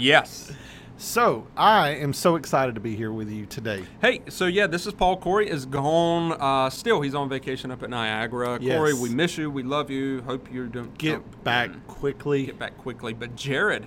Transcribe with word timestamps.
yes. 0.00 0.52
So 0.96 1.46
I 1.56 1.90
am 1.94 2.12
so 2.12 2.36
excited 2.36 2.74
to 2.74 2.80
be 2.80 2.94
here 2.94 3.10
with 3.10 3.30
you 3.30 3.46
today. 3.46 3.84
Hey, 4.02 4.20
so 4.28 4.44
yeah, 4.44 4.66
this 4.66 4.86
is 4.86 4.92
Paul. 4.92 5.16
Corey 5.16 5.48
is 5.48 5.64
gone. 5.64 6.32
Uh, 6.38 6.68
still, 6.68 7.00
he's 7.00 7.14
on 7.14 7.30
vacation 7.30 7.70
up 7.70 7.82
at 7.82 7.88
Niagara. 7.88 8.58
Yes. 8.60 8.76
Corey, 8.76 8.92
we 8.92 9.08
miss 9.08 9.38
you. 9.38 9.50
We 9.50 9.62
love 9.62 9.88
you. 9.90 10.20
Hope 10.22 10.52
you're 10.52 10.66
doing. 10.66 10.92
Get 10.98 11.42
back 11.42 11.70
quickly, 11.86 12.46
Get 12.46 12.58
back 12.58 12.76
quickly. 12.76 13.14
But 13.14 13.34
Jared, 13.34 13.86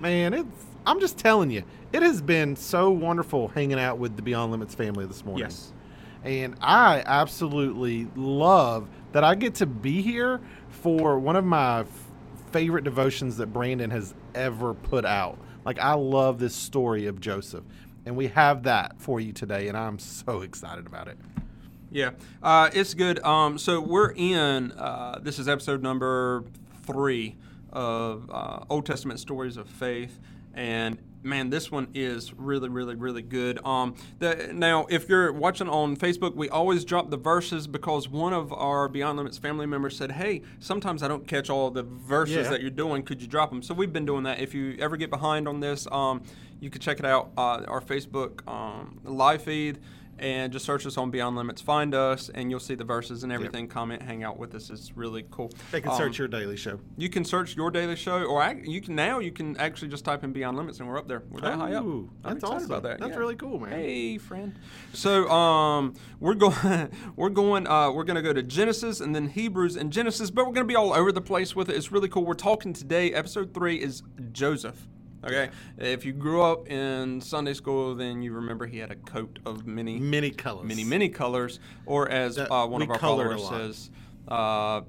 man. 0.00 0.32
It's 0.32 0.64
I'm 0.86 0.98
just 0.98 1.18
telling 1.18 1.50
you, 1.50 1.62
it 1.92 2.02
has 2.02 2.22
been 2.22 2.56
so 2.56 2.90
wonderful 2.90 3.48
hanging 3.48 3.78
out 3.78 3.98
with 3.98 4.16
the 4.16 4.22
Beyond 4.22 4.52
Limits 4.52 4.74
family 4.74 5.04
this 5.04 5.24
morning. 5.26 5.44
yes, 5.44 5.72
and 6.24 6.54
I 6.62 7.02
absolutely 7.04 8.08
love 8.16 8.88
that 9.12 9.24
I 9.24 9.34
get 9.34 9.56
to 9.56 9.66
be 9.66 10.00
here 10.00 10.40
for 10.70 11.18
one 11.18 11.36
of 11.36 11.44
my 11.44 11.80
f- 11.80 11.88
favorite 12.50 12.84
devotions 12.84 13.36
that 13.38 13.48
Brandon 13.52 13.90
has 13.90 14.14
ever 14.34 14.72
put 14.74 15.04
out. 15.04 15.38
Like 15.66 15.80
I 15.80 15.94
love 15.94 16.38
this 16.38 16.54
story 16.54 17.06
of 17.06 17.20
Joseph, 17.20 17.64
and 18.06 18.16
we 18.16 18.28
have 18.28 18.62
that 18.62 18.94
for 19.00 19.18
you 19.20 19.32
today, 19.32 19.66
and 19.66 19.76
I'm 19.76 19.98
so 19.98 20.42
excited 20.42 20.86
about 20.86 21.08
it. 21.08 21.18
yeah, 21.90 22.10
uh, 22.40 22.70
it's 22.72 22.94
good. 22.94 23.18
Um, 23.24 23.58
so 23.58 23.80
we're 23.80 24.12
in. 24.12 24.70
Uh, 24.70 25.18
this 25.20 25.40
is 25.40 25.48
episode 25.48 25.82
number 25.82 26.44
three 26.84 27.34
of 27.72 28.30
uh, 28.32 28.60
Old 28.70 28.86
Testament 28.86 29.18
stories 29.18 29.56
of 29.56 29.68
faith, 29.68 30.20
and 30.54 30.98
man, 31.26 31.50
this 31.50 31.70
one 31.70 31.88
is 31.94 32.32
really, 32.34 32.68
really, 32.68 32.94
really 32.94 33.22
good. 33.22 33.62
Um, 33.64 33.94
the, 34.18 34.50
now, 34.52 34.86
if 34.88 35.08
you're 35.08 35.32
watching 35.32 35.68
on 35.68 35.96
Facebook, 35.96 36.34
we 36.34 36.48
always 36.48 36.84
drop 36.84 37.10
the 37.10 37.16
verses 37.16 37.66
because 37.66 38.08
one 38.08 38.32
of 38.32 38.52
our 38.52 38.88
Beyond 38.88 39.18
Limits 39.18 39.36
family 39.38 39.66
members 39.66 39.96
said, 39.96 40.12
"Hey, 40.12 40.42
sometimes 40.60 41.02
I 41.02 41.08
don't 41.08 41.26
catch 41.26 41.50
all 41.50 41.70
the 41.70 41.82
verses 41.82 42.36
Yeah. 42.36 42.50
that 42.50 42.60
you're 42.62 42.70
doing. 42.70 43.02
Could 43.02 43.20
you 43.20 43.28
drop 43.28 43.50
them?" 43.50 43.62
So 43.62 43.74
we've 43.74 43.92
been 43.92 44.06
doing 44.06 44.22
that. 44.24 44.40
If 44.40 44.54
you 44.54 44.76
ever 44.78 44.96
get 44.96 45.10
behind 45.10 45.48
on 45.48 45.60
this, 45.60 45.86
um, 45.90 46.22
you 46.60 46.70
can 46.70 46.80
check 46.80 46.98
it 46.98 47.04
out 47.04 47.30
uh, 47.36 47.64
our 47.68 47.80
Facebook 47.80 48.46
um, 48.50 48.98
live 49.04 49.42
feed. 49.42 49.78
And 50.18 50.50
just 50.50 50.64
search 50.64 50.86
us 50.86 50.96
on 50.96 51.10
Beyond 51.10 51.36
Limits, 51.36 51.60
find 51.60 51.94
us, 51.94 52.30
and 52.30 52.50
you'll 52.50 52.58
see 52.58 52.74
the 52.74 52.84
verses 52.84 53.22
and 53.22 53.30
everything. 53.30 53.68
Comment, 53.68 54.00
hang 54.00 54.24
out 54.24 54.38
with 54.38 54.54
us. 54.54 54.70
It's 54.70 54.96
really 54.96 55.26
cool. 55.30 55.50
They 55.70 55.82
can 55.82 55.90
Um, 55.90 55.98
search 55.98 56.18
your 56.18 56.26
daily 56.26 56.56
show. 56.56 56.80
you 56.96 57.10
can 57.10 57.22
search 57.22 57.54
your 57.54 57.70
daily 57.70 57.96
show, 57.96 58.22
or 58.24 58.42
ac- 58.42 58.62
you 58.64 58.80
can 58.80 58.94
now 58.94 59.18
you 59.18 59.30
can 59.30 59.58
actually 59.58 59.88
just 59.88 60.06
type 60.06 60.24
in 60.24 60.32
Beyond 60.32 60.56
Limits, 60.56 60.80
and 60.80 60.88
we're 60.88 60.96
up 60.98 61.06
there. 61.06 61.22
We're 61.28 61.40
that 61.42 61.56
high 61.58 61.74
up. 61.74 61.84
I'm 61.84 62.10
that's 62.22 62.36
excited 62.36 62.54
awesome. 62.56 62.70
about 62.70 62.82
that. 62.84 62.98
That's 63.00 63.12
yeah. 63.12 63.18
really 63.18 63.36
cool, 63.36 63.58
man. 63.60 63.72
Hey, 63.72 64.16
friend. 64.16 64.54
So, 64.94 65.28
um, 65.28 65.92
we're 66.18 66.32
going, 66.34 66.90
we're 67.16 67.28
going, 67.28 67.66
uh, 67.66 67.90
we're 67.92 68.04
going 68.04 68.16
to 68.16 68.22
go 68.22 68.32
to 68.32 68.42
Genesis 68.42 69.00
and 69.00 69.14
then 69.14 69.28
Hebrews 69.28 69.76
and 69.76 69.92
Genesis, 69.92 70.30
but 70.30 70.46
we're 70.46 70.52
going 70.54 70.66
to 70.66 70.72
be 70.72 70.76
all 70.76 70.94
over 70.94 71.12
the 71.12 71.20
place 71.20 71.54
with 71.54 71.68
it. 71.68 71.76
It's 71.76 71.92
really 71.92 72.08
cool. 72.08 72.24
We're 72.24 72.32
talking 72.32 72.72
today. 72.72 73.12
Episode 73.12 73.52
three 73.52 73.76
is 73.82 74.02
Joseph. 74.32 74.88
Okay, 75.26 75.50
if 75.78 76.04
you 76.04 76.12
grew 76.12 76.42
up 76.42 76.68
in 76.70 77.20
Sunday 77.20 77.54
school, 77.54 77.94
then 77.94 78.22
you 78.22 78.32
remember 78.32 78.66
he 78.66 78.78
had 78.78 78.90
a 78.90 78.96
coat 78.96 79.38
of 79.44 79.66
many, 79.66 79.98
Many 79.98 80.30
colors. 80.30 80.66
many, 80.66 80.84
many 80.84 81.08
colors, 81.08 81.58
or 81.84 82.08
as 82.08 82.36
That- 82.36 82.50
uh, 82.52 82.66
one 82.66 82.82
of 82.82 82.90
our 82.90 82.98
followers 82.98 83.46
says, 83.48 83.90
uh, 84.28 84.82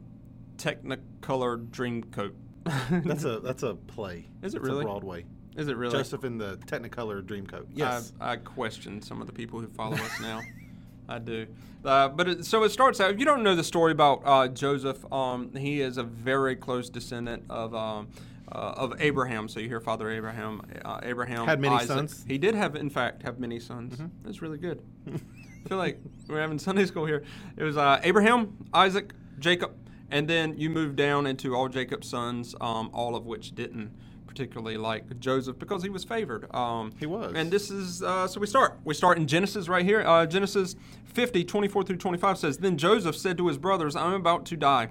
Technicolor 0.57 1.69
dream 1.71 2.03
coat. 2.03 2.35
That's 2.91 3.23
a 3.23 3.39
that's 3.39 3.63
a 3.63 3.75
play. 3.75 4.25
Is 4.41 4.53
it 4.53 4.57
It's 4.57 4.65
really? 4.67 4.83
Broadway? 4.83 5.23
Is 5.55 5.69
it 5.69 5.77
really? 5.77 5.93
Joseph 5.93 6.23
in 6.25 6.37
the 6.37 6.57
Technicolor 6.65 7.21
Dreamcoat. 7.23 7.67
Yes. 7.73 8.11
I, 8.19 8.33
I 8.33 8.35
question 8.37 9.01
some 9.01 9.21
of 9.21 9.27
the 9.27 9.33
people 9.33 9.59
who 9.61 9.67
follow 9.67 9.95
us 9.95 10.19
now. 10.21 10.41
I 11.09 11.19
do. 11.19 11.47
Uh, 11.85 12.09
but 12.09 12.27
it, 12.27 12.45
so 12.45 12.63
it 12.63 12.69
starts 12.69 12.99
out. 12.99 13.11
If 13.11 13.19
you 13.19 13.25
don't 13.25 13.41
know 13.41 13.55
the 13.55 13.63
story 13.63 13.93
about 13.93 14.21
uh, 14.25 14.49
Joseph, 14.49 15.09
um, 15.13 15.53
he 15.55 15.79
is 15.79 15.97
a 15.97 16.03
very 16.03 16.55
close 16.57 16.89
descendant 16.89 17.43
of 17.49 17.73
um, 17.73 18.09
uh, 18.51 18.73
of 18.77 18.93
Abraham. 19.01 19.47
So 19.47 19.59
you 19.59 19.67
hear 19.67 19.79
Father 19.79 20.09
Abraham. 20.09 20.61
Uh, 20.83 20.99
Abraham 21.03 21.45
Had 21.45 21.59
many 21.59 21.75
Isaac. 21.75 21.87
sons? 21.87 22.13
Mm-hmm. 22.19 22.29
He 22.29 22.37
did 22.37 22.55
have, 22.55 22.75
in 22.75 22.89
fact, 22.89 23.23
have 23.23 23.39
many 23.39 23.59
sons. 23.59 23.99
That's 24.23 24.41
really 24.41 24.57
good. 24.57 24.81
I 25.13 25.69
feel 25.69 25.77
like 25.77 25.99
we're 26.27 26.39
having 26.39 26.59
Sunday 26.59 26.85
school 26.85 27.05
here. 27.05 27.23
It 27.57 27.63
was 27.63 27.77
uh, 27.77 27.99
Abraham, 28.03 28.55
Isaac, 28.73 29.13
Jacob, 29.39 29.75
and 30.11 30.27
then 30.27 30.57
you 30.57 30.69
move 30.69 30.95
down 30.95 31.27
into 31.27 31.55
all 31.55 31.67
Jacob's 31.67 32.09
sons, 32.09 32.55
um, 32.61 32.89
all 32.93 33.15
of 33.15 33.25
which 33.25 33.53
didn't 33.53 33.91
particularly 34.37 34.77
like 34.77 35.19
Joseph 35.19 35.57
because 35.57 35.81
he 35.81 35.89
was 35.89 36.03
favored. 36.03 36.53
Um, 36.53 36.91
He 36.99 37.07
was. 37.07 37.33
And 37.35 37.49
this 37.49 37.71
is, 37.71 38.03
uh, 38.03 38.27
so 38.27 38.39
we 38.39 38.45
start. 38.45 38.77
We 38.83 38.93
start 38.93 39.17
in 39.17 39.25
Genesis 39.25 39.67
right 39.67 39.83
here. 39.83 40.01
Uh, 40.05 40.27
Genesis 40.27 40.75
50, 41.05 41.43
24 41.43 41.83
through 41.83 41.97
25 41.97 42.37
says, 42.37 42.57
Then 42.59 42.77
Joseph 42.77 43.15
said 43.17 43.37
to 43.39 43.47
his 43.47 43.57
brothers, 43.57 43.95
I'm 43.95 44.13
about 44.13 44.45
to 44.45 44.55
die. 44.55 44.89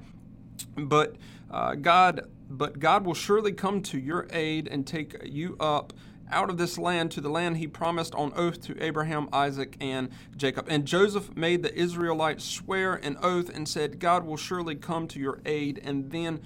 But 0.76 1.16
uh, 1.50 1.74
God, 1.74 2.28
but 2.48 2.78
God 2.78 3.04
will 3.04 3.14
surely 3.14 3.52
come 3.52 3.82
to 3.82 3.98
your 3.98 4.26
aid 4.30 4.68
and 4.68 4.86
take 4.86 5.16
you 5.24 5.56
up 5.60 5.92
out 6.30 6.50
of 6.50 6.58
this 6.58 6.78
land 6.78 7.10
to 7.12 7.20
the 7.20 7.28
land 7.28 7.56
he 7.56 7.66
promised 7.66 8.14
on 8.14 8.32
oath 8.34 8.60
to 8.62 8.82
Abraham, 8.82 9.28
Isaac, 9.32 9.76
and 9.80 10.10
Jacob. 10.36 10.66
And 10.68 10.84
Joseph 10.84 11.36
made 11.36 11.62
the 11.62 11.74
Israelites 11.74 12.44
swear 12.44 12.94
an 12.94 13.16
oath 13.22 13.48
and 13.54 13.68
said, 13.68 13.98
God 13.98 14.24
will 14.24 14.36
surely 14.36 14.74
come 14.74 15.06
to 15.08 15.20
your 15.20 15.40
aid, 15.46 15.80
and 15.84 16.10
then 16.10 16.40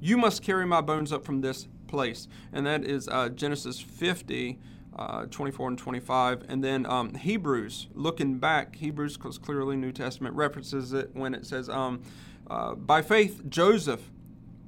you 0.00 0.16
must 0.16 0.42
carry 0.42 0.66
my 0.66 0.80
bones 0.80 1.12
up 1.12 1.24
from 1.24 1.40
this 1.40 1.68
place. 1.86 2.28
And 2.52 2.66
that 2.66 2.84
is 2.84 3.08
uh, 3.08 3.28
Genesis 3.30 3.80
50. 3.80 4.58
Uh, 4.98 5.24
24 5.26 5.68
and 5.68 5.78
25 5.78 6.44
and 6.48 6.64
then 6.64 6.84
um, 6.84 7.14
hebrews 7.14 7.86
looking 7.94 8.38
back 8.38 8.74
hebrews 8.74 9.16
because 9.16 9.38
clearly 9.38 9.76
new 9.76 9.92
testament 9.92 10.34
references 10.34 10.92
it 10.92 11.08
when 11.14 11.32
it 11.32 11.46
says 11.46 11.68
um, 11.68 12.02
uh, 12.50 12.74
by 12.74 13.00
faith 13.00 13.48
joseph 13.48 14.10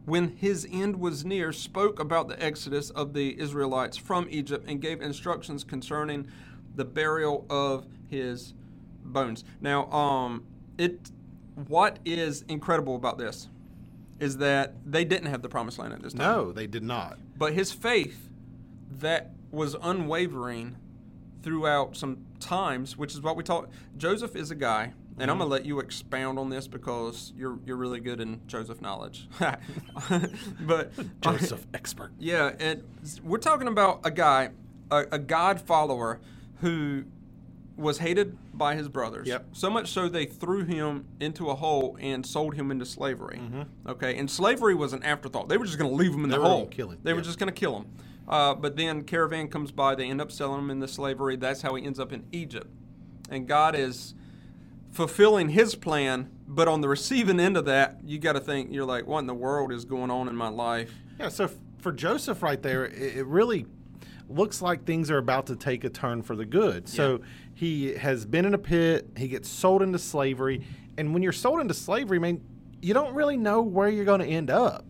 when 0.05 0.37
his 0.37 0.67
end 0.71 0.99
was 0.99 1.25
near, 1.25 1.53
spoke 1.53 2.01
about 2.01 2.29
the 2.29 2.43
exodus 2.43 2.91
of 2.91 3.13
the 3.13 3.39
Israelites 3.39 3.97
from 3.97 4.27
Egypt 4.31 4.65
and 4.69 4.81
gave 4.81 5.01
instructions 5.01 5.63
concerning 5.63 6.27
the 6.75 6.85
burial 6.85 7.47
of 7.49 7.87
his 8.09 8.55
bones. 9.05 9.45
Now, 9.61 9.91
um, 9.93 10.45
it 10.79 11.11
what 11.69 11.99
is 12.05 12.43
incredible 12.49 12.97
about 12.97 13.19
this 13.19 13.49
is 14.19 14.39
that 14.39 14.75
they 14.87 15.05
didn't 15.05 15.27
have 15.27 15.43
the 15.43 15.49
promised 15.49 15.79
land 15.79 15.93
at 15.93 16.03
this 16.03 16.15
time. 16.15 16.27
no, 16.27 16.53
they 16.53 16.67
did 16.67 16.83
not. 16.83 17.19
But 17.37 17.53
his 17.53 17.73
faith 17.73 18.29
that 18.99 19.33
was 19.51 19.77
unwavering 19.83 20.77
throughout 21.43 21.97
some 21.97 22.25
times, 22.41 22.97
which 22.97 23.13
is 23.13 23.21
what 23.21 23.37
we 23.37 23.43
talk. 23.43 23.69
Joseph 23.97 24.35
is 24.35 24.51
a 24.51 24.55
guy, 24.55 24.95
and 25.19 25.31
I'm 25.31 25.39
gonna 25.39 25.51
let 25.51 25.65
you 25.65 25.81
expound 25.81 26.39
on 26.39 26.49
this 26.51 26.67
because 26.69 27.33
you're 27.37 27.59
you're 27.65 27.77
really 27.77 28.01
good 28.01 28.21
in 28.21 28.41
Joseph 28.47 28.81
knowledge. 28.81 29.29
but 30.61 30.93
Joseph 31.21 31.67
expert. 31.75 32.13
yeah, 32.19 32.53
and 32.59 32.83
we're 33.23 33.39
talking 33.39 33.69
about 33.69 34.01
a 34.05 34.11
guy, 34.11 34.51
a, 34.91 35.05
a 35.13 35.19
God 35.19 35.61
follower 35.61 36.21
who 36.61 37.05
was 37.77 37.99
hated 37.99 38.37
by 38.55 38.75
his 38.75 38.89
brothers. 38.89 39.27
Yep. 39.27 39.47
So 39.53 39.71
much 39.71 39.89
so 39.91 40.09
they 40.09 40.27
threw 40.27 40.65
him 40.65 41.07
into 41.21 41.49
a 41.49 41.55
hole 41.55 41.97
and 42.01 42.25
sold 42.25 42.55
him 42.55 42.71
into 42.71 42.85
slavery. 42.85 43.39
Mm-hmm. 43.39 43.63
Okay, 43.91 44.19
and 44.19 44.31
slavery 44.31 44.75
was 44.75 44.93
an 44.93 45.03
afterthought. 45.03 45.49
They 45.49 45.57
were 45.57 45.65
just 45.65 45.79
going 45.79 45.91
to 45.91 45.97
leave 45.97 46.13
him 46.13 46.25
in 46.25 46.31
They 46.31 46.37
the 46.37 46.43
hole. 46.43 46.67
kill 46.67 46.91
him, 46.91 46.99
They 47.03 47.13
were 47.15 47.23
just 47.23 47.39
going 47.39 47.53
to 47.53 47.59
kill 47.59 47.77
him. 47.79 47.87
Uh, 48.29 48.55
but 48.55 48.77
then 48.77 49.03
caravan 49.03 49.49
comes 49.49 49.73
by. 49.73 49.95
They 49.95 50.09
end 50.09 50.21
up 50.21 50.31
selling 50.31 50.61
him 50.61 50.71
into 50.71 50.87
slavery. 50.87 51.37
That's 51.37 51.63
how 51.63 51.75
he 51.75 51.85
ends 51.85 51.99
up 51.99 52.13
in 52.13 52.25
Egypt. 52.31 52.69
And 53.31 53.49
God 53.49 53.75
is 53.75 54.15
fulfilling 54.93 55.49
His 55.49 55.75
plan. 55.75 56.31
But 56.47 56.69
on 56.69 56.83
the 56.83 56.89
receiving 56.89 57.41
end 57.41 57.57
of 57.57 57.65
that, 57.65 57.99
you 58.05 58.19
got 58.19 58.35
to 58.35 58.41
think 58.41 58.73
you're 58.73 58.85
like, 58.85 59.07
what 59.07 59.21
in 59.21 59.27
the 59.27 59.35
world 59.35 59.73
is 59.73 59.85
going 59.85 60.11
on 60.11 60.29
in 60.29 60.37
my 60.37 60.49
life? 60.49 60.93
Yeah, 61.19 61.31
so 61.31 61.51
for 61.79 61.93
Joseph 61.93 62.43
right 62.43 62.63
there, 62.63 62.85
it, 62.85 63.17
it 63.17 63.27
really 63.27 63.67
looks 64.29 64.63
like 64.63 64.85
things 64.85 65.11
are 65.11 65.19
about 65.19 65.47
to 65.47 65.57
take 65.57 65.85
a 65.85 65.91
turn 65.91 66.23
for 66.23 66.37
the 66.37 66.45
good. 66.45 66.89
So 66.89 67.21
he 67.55 67.95
has 67.95 68.25
been 68.25 68.45
in 68.45 68.55
a 68.55 68.59
pit, 68.59 69.09
he 69.17 69.29
gets 69.29 69.49
sold 69.49 69.83
into 69.83 69.99
slavery, 69.99 70.65
and 70.97 71.13
when 71.13 71.23
you're 71.23 71.33
sold 71.33 71.61
into 71.61 71.75
slavery, 71.75 72.19
man, 72.19 72.41
you 72.81 72.95
don't 72.95 73.15
really 73.15 73.37
know 73.37 73.63
where 73.63 73.89
you're 73.89 74.05
going 74.05 74.21
to 74.21 74.27
end 74.27 74.51
up. 74.51 74.85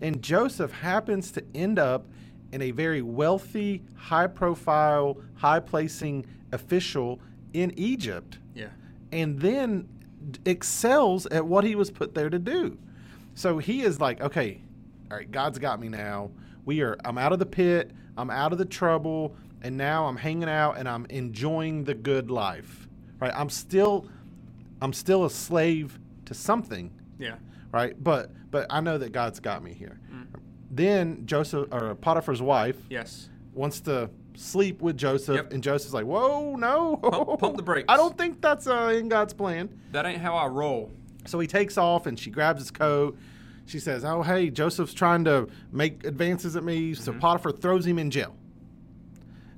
And 0.00 0.22
Joseph 0.22 0.72
happens 0.72 1.30
to 1.32 1.44
end 1.54 1.78
up 1.78 2.06
in 2.52 2.62
a 2.62 2.70
very 2.70 3.02
wealthy, 3.02 3.82
high 3.96 4.26
profile, 4.26 5.18
high 5.34 5.60
placing 5.60 6.26
official 6.52 7.20
in 7.52 7.72
Egypt. 7.78 8.38
And 9.12 9.38
then 9.38 9.88
excels 10.44 11.26
at 11.26 11.46
what 11.46 11.64
he 11.64 11.74
was 11.74 11.90
put 11.90 12.14
there 12.14 12.30
to 12.30 12.38
do. 12.38 12.78
So 13.34 13.58
he 13.58 13.82
is 13.82 14.00
like, 14.00 14.20
okay, 14.20 14.60
all 15.10 15.16
right, 15.18 15.30
God's 15.30 15.58
got 15.58 15.80
me 15.80 15.88
now. 15.88 16.30
We 16.64 16.80
are 16.82 16.96
I'm 17.04 17.18
out 17.18 17.32
of 17.32 17.38
the 17.38 17.46
pit, 17.46 17.90
I'm 18.16 18.30
out 18.30 18.52
of 18.52 18.58
the 18.58 18.64
trouble, 18.64 19.36
and 19.62 19.76
now 19.76 20.06
I'm 20.06 20.16
hanging 20.16 20.48
out 20.48 20.78
and 20.78 20.88
I'm 20.88 21.06
enjoying 21.06 21.84
the 21.84 21.94
good 21.94 22.30
life. 22.30 22.88
Right? 23.20 23.32
I'm 23.34 23.48
still 23.50 24.06
I'm 24.80 24.92
still 24.92 25.24
a 25.24 25.30
slave 25.30 25.98
to 26.24 26.34
something, 26.34 26.90
Yeah. 27.18 27.36
right? 27.72 27.94
But 28.02 28.32
but 28.50 28.66
I 28.70 28.80
know 28.80 28.98
that 28.98 29.12
God's 29.12 29.40
got 29.40 29.62
me 29.62 29.72
here. 29.72 30.00
Mm. 30.12 30.26
Then 30.70 31.26
Joseph 31.26 31.68
or 31.72 31.94
Potiphar's 31.94 32.42
wife 32.42 32.76
Yes. 32.90 33.28
wants 33.54 33.80
to 33.82 34.10
sleep 34.34 34.80
with 34.82 34.96
Joseph, 34.96 35.36
Yep. 35.36 35.52
and 35.52 35.62
Joseph's 35.62 35.94
like, 35.94 36.04
"Whoa, 36.06 36.56
no! 36.56 36.96
Pump- 36.96 37.38
pump 37.40 37.56
the 37.56 37.62
brakes. 37.62 37.86
I 37.88 37.96
don't 37.96 38.16
think 38.16 38.40
that's 38.40 38.66
uh, 38.66 38.94
in 38.96 39.08
God's 39.08 39.32
plan." 39.34 39.68
That 39.92 40.06
ain't 40.06 40.20
how 40.20 40.34
I 40.36 40.46
roll. 40.46 40.90
So 41.26 41.38
he 41.38 41.46
takes 41.46 41.78
off, 41.78 42.06
and 42.06 42.18
she 42.18 42.30
grabs 42.30 42.60
his 42.60 42.70
coat. 42.70 43.16
she 43.66 43.78
says, 43.78 44.04
"Oh, 44.04 44.22
hey, 44.22 44.50
Joseph's 44.50 44.94
trying 44.94 45.24
to 45.24 45.48
make 45.70 46.04
advances 46.04 46.56
at 46.56 46.64
me." 46.64 46.94
So 46.94 47.12
Potiphar 47.12 47.52
throws 47.52 47.86
him 47.86 47.98
in 47.98 48.10
jail. 48.10 48.34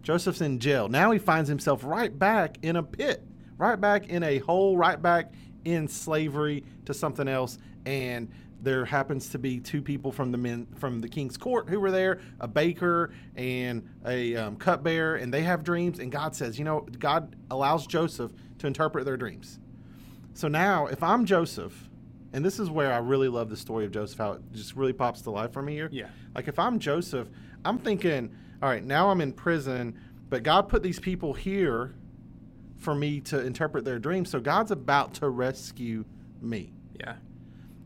Joseph's 0.02 0.40
in 0.42 0.58
jail. 0.58 0.88
Now 0.88 1.10
he 1.12 1.18
finds 1.18 1.48
himself 1.48 1.82
right 1.84 2.16
back 2.16 2.58
in 2.62 2.76
a 2.76 2.82
pit, 2.82 3.22
right 3.56 3.80
back 3.80 4.08
in 4.08 4.22
a 4.22 4.38
hole, 4.38 4.76
right 4.76 5.00
back 5.00 5.32
in 5.64 5.88
slavery 5.88 6.62
to 6.84 6.92
something 6.92 7.26
else. 7.26 7.58
And 7.86 8.30
there 8.64 8.84
happens 8.84 9.28
to 9.30 9.38
be 9.38 9.60
two 9.60 9.82
people 9.82 10.10
from 10.10 10.32
the 10.32 10.38
men 10.38 10.66
from 10.76 11.00
the 11.00 11.08
king's 11.08 11.36
court 11.36 11.68
who 11.68 11.78
were 11.78 11.90
there, 11.90 12.20
a 12.40 12.48
baker 12.48 13.12
and 13.36 13.88
a 14.06 14.34
um, 14.36 14.56
cupbearer, 14.56 15.16
and 15.16 15.32
they 15.32 15.42
have 15.42 15.62
dreams. 15.62 15.98
And 15.98 16.10
God 16.10 16.34
says, 16.34 16.58
you 16.58 16.64
know, 16.64 16.80
God 16.98 17.36
allows 17.50 17.86
Joseph 17.86 18.32
to 18.58 18.66
interpret 18.66 19.04
their 19.04 19.16
dreams. 19.16 19.60
So 20.32 20.48
now, 20.48 20.86
if 20.86 21.02
I'm 21.02 21.24
Joseph, 21.24 21.88
and 22.32 22.44
this 22.44 22.58
is 22.58 22.68
where 22.68 22.92
I 22.92 22.98
really 22.98 23.28
love 23.28 23.50
the 23.50 23.56
story 23.56 23.84
of 23.84 23.92
Joseph, 23.92 24.18
how 24.18 24.32
it 24.32 24.42
just 24.52 24.74
really 24.74 24.92
pops 24.92 25.20
to 25.22 25.30
life 25.30 25.52
for 25.52 25.62
me 25.62 25.74
here. 25.74 25.88
Yeah. 25.92 26.08
Like 26.34 26.48
if 26.48 26.58
I'm 26.58 26.80
Joseph, 26.80 27.28
I'm 27.64 27.78
thinking, 27.78 28.34
all 28.60 28.68
right, 28.68 28.84
now 28.84 29.10
I'm 29.10 29.20
in 29.20 29.32
prison, 29.32 29.96
but 30.28 30.42
God 30.42 30.68
put 30.68 30.82
these 30.82 30.98
people 30.98 31.32
here 31.34 31.94
for 32.76 32.94
me 32.94 33.20
to 33.20 33.44
interpret 33.44 33.84
their 33.84 33.98
dreams. 33.98 34.30
So 34.30 34.40
God's 34.40 34.72
about 34.72 35.14
to 35.14 35.28
rescue 35.28 36.04
me. 36.40 36.72
Yeah. 36.98 37.14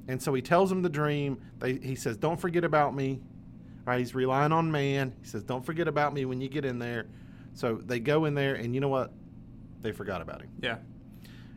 And 0.09 0.21
so 0.21 0.33
he 0.35 0.43
tells 0.43 0.71
them 0.71 0.83
the 0.83 0.89
dream. 0.89 1.41
They, 1.59 1.75
he 1.75 1.95
says, 1.95 2.17
Don't 2.17 2.41
forget 2.41 2.65
about 2.65 2.95
me. 2.95 3.21
Right? 3.85 3.99
He's 3.99 4.15
relying 4.15 4.53
on 4.53 4.73
man. 4.73 5.15
He 5.21 5.29
says, 5.29 5.45
Don't 5.45 5.65
forget 5.65 5.87
about 5.87 6.15
me 6.15 6.25
when 6.25 6.41
you 6.41 6.49
get 6.49 6.65
in 6.65 6.79
there. 6.79 7.07
So 7.55 7.75
they 7.77 8.01
go 8.01 8.25
in 8.25 8.35
there, 8.35 8.55
and 8.55 8.75
you 8.75 8.81
know 8.81 8.89
what? 8.89 9.13
They 9.83 9.93
forgot 9.93 10.23
about 10.23 10.41
him. 10.43 10.51
Yeah. 10.61 10.79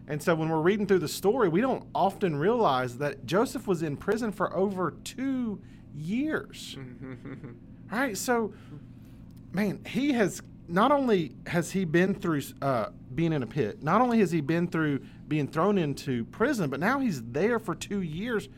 And 0.08 0.22
so 0.22 0.36
when 0.36 0.50
we're 0.50 0.62
reading 0.62 0.88
through 0.88 1.00
the 1.00 1.08
story, 1.08 1.48
we 1.48 1.62
don't 1.62 1.86
often 1.96 2.36
realize 2.36 2.98
that 2.98 3.26
Joseph 3.26 3.68
was 3.68 3.82
in 3.82 3.96
prison 3.96 4.32
for 4.32 4.56
over 4.56 4.92
two 5.04 5.62
years. 5.96 6.76
Mm-hmm. 6.78 7.52
All 7.92 8.00
right, 8.00 8.18
so 8.18 8.54
man, 9.52 9.80
he 9.86 10.12
has 10.14 10.42
not 10.72 10.92
only 10.92 11.34
has 11.48 11.72
he 11.72 11.86
been 11.86 12.16
through 12.16 12.42
uh, 12.62 12.88
being 13.14 13.34
in 13.34 13.44
a 13.44 13.48
pit, 13.48 13.84
not 13.84 14.02
only 14.02 14.20
has 14.20 14.32
he 14.32 14.42
been 14.42 14.68
through 14.68 15.02
being 15.28 15.48
thrown 15.48 15.78
into 15.78 16.26
prison, 16.26 16.70
but 16.70 16.80
now 16.80 17.00
he's 17.00 17.22
there 17.24 17.60
for 17.60 17.76
two 17.76 18.02
years. 18.02 18.50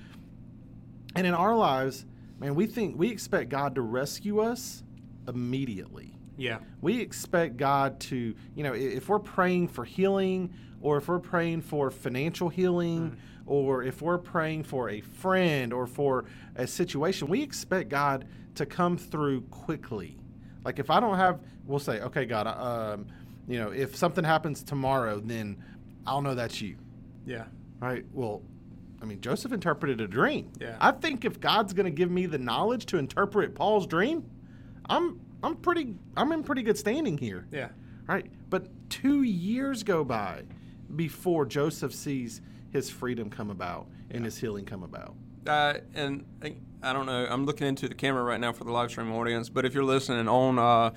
And 1.15 1.25
in 1.25 1.33
our 1.33 1.55
lives, 1.55 2.05
man, 2.39 2.55
we 2.55 2.67
think 2.67 2.97
we 2.97 3.09
expect 3.09 3.49
God 3.49 3.75
to 3.75 3.81
rescue 3.81 4.39
us 4.39 4.83
immediately. 5.27 6.13
Yeah. 6.37 6.59
We 6.81 6.99
expect 6.99 7.57
God 7.57 7.99
to, 8.01 8.35
you 8.55 8.63
know, 8.63 8.73
if 8.73 9.09
we're 9.09 9.19
praying 9.19 9.67
for 9.69 9.85
healing 9.85 10.53
or 10.81 10.97
if 10.97 11.07
we're 11.07 11.19
praying 11.19 11.61
for 11.61 11.91
financial 11.91 12.49
healing 12.49 13.17
or 13.45 13.83
if 13.83 14.01
we're 14.01 14.17
praying 14.17 14.63
for 14.63 14.89
a 14.89 15.01
friend 15.01 15.73
or 15.73 15.85
for 15.85 16.25
a 16.55 16.65
situation, 16.65 17.27
we 17.27 17.41
expect 17.41 17.89
God 17.89 18.25
to 18.55 18.65
come 18.65 18.97
through 18.97 19.41
quickly. 19.41 20.17
Like 20.65 20.79
if 20.79 20.89
I 20.89 20.99
don't 20.99 21.17
have, 21.17 21.39
we'll 21.65 21.79
say, 21.79 21.99
okay, 22.01 22.25
God, 22.25 22.47
um, 22.47 23.07
you 23.47 23.59
know, 23.59 23.71
if 23.71 23.95
something 23.95 24.23
happens 24.23 24.63
tomorrow, 24.63 25.19
then 25.19 25.63
I'll 26.07 26.21
know 26.21 26.35
that's 26.35 26.61
you. 26.61 26.77
Yeah. 27.25 27.45
Right? 27.79 28.05
Well, 28.13 28.41
I 29.01 29.05
mean, 29.05 29.19
Joseph 29.19 29.51
interpreted 29.51 29.99
a 29.99 30.07
dream. 30.07 30.51
Yeah. 30.59 30.77
I 30.79 30.91
think 30.91 31.25
if 31.25 31.39
God's 31.39 31.73
going 31.73 31.85
to 31.85 31.91
give 31.91 32.09
me 32.09 32.25
the 32.25 32.37
knowledge 32.37 32.85
to 32.87 32.97
interpret 32.97 33.53
Paul's 33.55 33.85
dream, 33.85 34.23
I'm 34.89 35.19
I'm 35.43 35.55
pretty 35.57 35.95
I'm 36.15 36.31
in 36.31 36.43
pretty 36.43 36.63
good 36.63 36.77
standing 36.77 37.17
here. 37.17 37.47
Yeah. 37.51 37.69
Right? 38.07 38.31
But 38.49 38.67
2 38.89 39.23
years 39.23 39.83
go 39.83 40.03
by 40.03 40.43
before 40.95 41.45
Joseph 41.45 41.93
sees 41.93 42.41
his 42.71 42.89
freedom 42.89 43.29
come 43.29 43.49
about 43.49 43.87
and 44.11 44.23
his 44.23 44.37
healing 44.37 44.65
come 44.65 44.83
about. 44.83 45.15
Uh, 45.47 45.75
and 45.93 46.25
I, 46.81 46.93
don't 46.93 47.05
know. 47.05 47.27
I'm 47.29 47.45
looking 47.45 47.67
into 47.67 47.87
the 47.87 47.95
camera 47.95 48.23
right 48.23 48.39
now 48.39 48.51
for 48.53 48.63
the 48.63 48.71
live 48.71 48.89
stream 48.91 49.11
audience. 49.11 49.49
But 49.49 49.65
if 49.65 49.73
you're 49.73 49.83
listening 49.83 50.27
on 50.27 50.59
uh, 50.59 50.91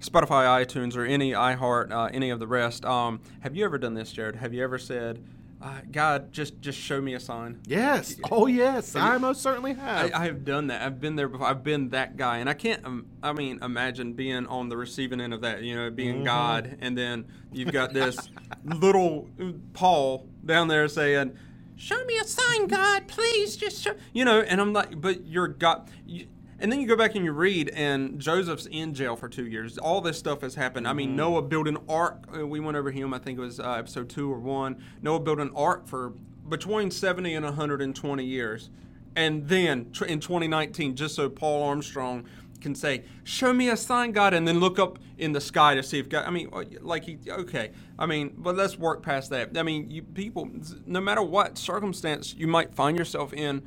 Spotify, 0.00 0.64
iTunes, 0.64 0.96
or 0.96 1.04
any 1.04 1.32
iHeart, 1.32 1.90
uh, 1.90 2.08
any 2.12 2.30
of 2.30 2.38
the 2.38 2.46
rest, 2.46 2.84
um, 2.84 3.20
have 3.40 3.56
you 3.56 3.64
ever 3.64 3.78
done 3.78 3.94
this, 3.94 4.12
Jared? 4.12 4.36
Have 4.36 4.54
you 4.54 4.62
ever 4.62 4.78
said, 4.78 5.24
uh, 5.60 5.80
"God, 5.90 6.32
just 6.32 6.60
just 6.60 6.78
show 6.78 7.00
me 7.00 7.14
a 7.14 7.20
sign"? 7.20 7.60
Yes. 7.66 8.16
Oh 8.30 8.46
yes, 8.46 8.94
I 8.94 9.18
most 9.18 9.42
certainly 9.42 9.74
have. 9.74 10.12
I, 10.14 10.22
I 10.22 10.24
have 10.26 10.44
done 10.44 10.68
that. 10.68 10.82
I've 10.82 11.00
been 11.00 11.16
there 11.16 11.28
before. 11.28 11.46
I've 11.46 11.64
been 11.64 11.88
that 11.90 12.16
guy, 12.16 12.38
and 12.38 12.48
I 12.48 12.54
can't. 12.54 12.84
Um, 12.84 13.06
I 13.22 13.32
mean, 13.32 13.58
imagine 13.62 14.12
being 14.12 14.46
on 14.46 14.68
the 14.68 14.76
receiving 14.76 15.20
end 15.20 15.34
of 15.34 15.40
that. 15.40 15.62
You 15.62 15.74
know, 15.74 15.90
being 15.90 16.22
God, 16.22 16.78
and 16.80 16.96
then 16.96 17.26
you've 17.52 17.72
got 17.72 17.92
this 17.92 18.16
little 18.64 19.28
Paul 19.72 20.26
down 20.44 20.68
there 20.68 20.86
saying, 20.88 21.36
"Show 21.78 22.04
me 22.04 22.18
a 22.18 22.24
sign, 22.24 22.66
God, 22.66 23.08
please, 23.08 23.56
just 23.56 23.82
show." 23.82 23.94
You 24.12 24.24
know, 24.24 24.40
and 24.40 24.60
I'm 24.60 24.72
like, 24.72 25.00
but 25.00 25.26
you're 25.26 25.48
God. 25.48 25.88
You, 26.06 26.26
and 26.60 26.72
then 26.72 26.80
you 26.80 26.88
go 26.88 26.96
back 26.96 27.14
and 27.14 27.24
you 27.24 27.32
read, 27.32 27.68
and 27.68 28.18
Joseph's 28.20 28.66
in 28.66 28.92
jail 28.92 29.14
for 29.14 29.28
two 29.28 29.46
years. 29.46 29.78
All 29.78 30.00
this 30.00 30.18
stuff 30.18 30.40
has 30.40 30.56
happened. 30.56 30.88
I 30.88 30.92
mean, 30.92 31.14
Noah 31.14 31.42
built 31.42 31.68
an 31.68 31.78
ark. 31.88 32.24
Uh, 32.36 32.46
We 32.46 32.58
went 32.58 32.76
over 32.76 32.90
him. 32.90 33.14
I 33.14 33.18
think 33.18 33.38
it 33.38 33.42
was 33.42 33.60
uh, 33.60 33.72
episode 33.72 34.08
two 34.08 34.30
or 34.32 34.40
one. 34.40 34.82
Noah 35.00 35.20
built 35.20 35.38
an 35.38 35.52
ark 35.54 35.86
for 35.86 36.14
between 36.48 36.90
70 36.90 37.34
and 37.34 37.44
120 37.44 38.24
years. 38.24 38.70
And 39.14 39.48
then 39.48 39.92
in 40.06 40.20
2019, 40.20 40.96
just 40.96 41.14
so 41.14 41.28
Paul 41.28 41.62
Armstrong 41.64 42.24
can 42.60 42.74
say, 42.74 43.04
"Show 43.24 43.52
me 43.52 43.68
a 43.68 43.76
sign, 43.76 44.12
God," 44.12 44.34
and 44.34 44.46
then 44.46 44.60
look 44.60 44.78
up 44.78 44.98
in 45.16 45.32
the 45.32 45.40
sky 45.40 45.74
to 45.74 45.82
see 45.82 45.98
if 45.98 46.08
God. 46.08 46.24
I 46.26 46.30
mean, 46.30 46.48
uh, 46.52 46.64
like 46.80 47.04
he. 47.04 47.18
Okay. 47.28 47.72
I 47.98 48.06
mean, 48.06 48.34
but 48.36 48.56
let's 48.56 48.78
work 48.78 49.02
past 49.02 49.30
that. 49.30 49.56
I 49.56 49.62
mean, 49.62 49.90
you 49.90 50.02
people, 50.02 50.48
no 50.86 51.00
matter 51.00 51.22
what 51.22 51.58
circumstance 51.58 52.34
you 52.34 52.46
might 52.46 52.74
find 52.74 52.96
yourself 52.96 53.32
in 53.32 53.62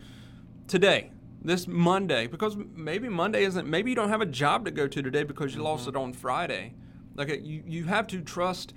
today, 0.68 1.12
this 1.42 1.68
Monday, 1.68 2.28
because 2.28 2.56
maybe 2.76 3.10
Monday 3.10 3.44
isn't. 3.44 3.68
Maybe 3.68 3.90
you 3.92 3.96
don't 3.96 4.10
have 4.10 4.22
a 4.22 4.26
job 4.26 4.66
to 4.66 4.72
go 4.72 4.88
to 4.88 5.02
today 5.02 5.24
because 5.24 5.56
you 5.56 5.64
lost 5.64 5.88
it 5.88 5.96
on 5.96 6.14
Friday. 6.14 6.74
Like 7.16 7.30
you, 7.44 7.64
you 7.66 7.84
have 7.86 8.08
to 8.08 8.22
trust 8.22 8.74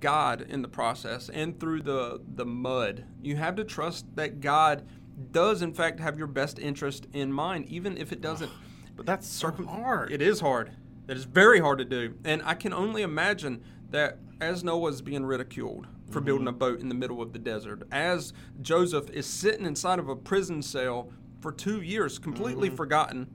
God 0.00 0.42
in 0.42 0.62
the 0.62 0.68
process 0.68 1.28
and 1.28 1.58
through 1.58 1.82
the 1.82 2.20
the 2.34 2.44
mud. 2.44 3.04
You 3.22 3.36
have 3.36 3.56
to 3.56 3.64
trust 3.64 4.04
that 4.16 4.40
God 4.40 4.86
does 5.32 5.62
in 5.62 5.72
fact 5.72 6.00
have 6.00 6.18
your 6.18 6.26
best 6.26 6.58
interest 6.58 7.06
in 7.12 7.32
mind, 7.32 7.66
even 7.68 7.96
if 7.96 8.12
it 8.12 8.20
doesn't. 8.20 8.50
But 8.96 9.06
that's 9.06 9.26
so 9.26 9.48
circum- 9.48 9.66
hard. 9.66 10.12
It 10.12 10.22
is 10.22 10.40
hard. 10.40 10.72
It 11.08 11.16
is 11.16 11.24
very 11.24 11.60
hard 11.60 11.78
to 11.78 11.84
do, 11.84 12.14
and 12.24 12.42
I 12.44 12.54
can 12.54 12.72
only 12.72 13.02
imagine 13.02 13.62
that 13.90 14.18
as 14.40 14.64
Noah 14.64 14.80
Noah's 14.80 15.02
being 15.02 15.24
ridiculed 15.24 15.86
for 16.10 16.18
mm-hmm. 16.18 16.26
building 16.26 16.48
a 16.48 16.52
boat 16.52 16.80
in 16.80 16.88
the 16.88 16.94
middle 16.94 17.22
of 17.22 17.32
the 17.32 17.38
desert, 17.38 17.82
as 17.90 18.32
Joseph 18.60 19.08
is 19.10 19.26
sitting 19.26 19.66
inside 19.66 19.98
of 19.98 20.08
a 20.08 20.16
prison 20.16 20.62
cell 20.62 21.10
for 21.40 21.52
two 21.52 21.80
years, 21.80 22.18
completely 22.18 22.68
mm-hmm. 22.68 22.76
forgotten 22.76 23.26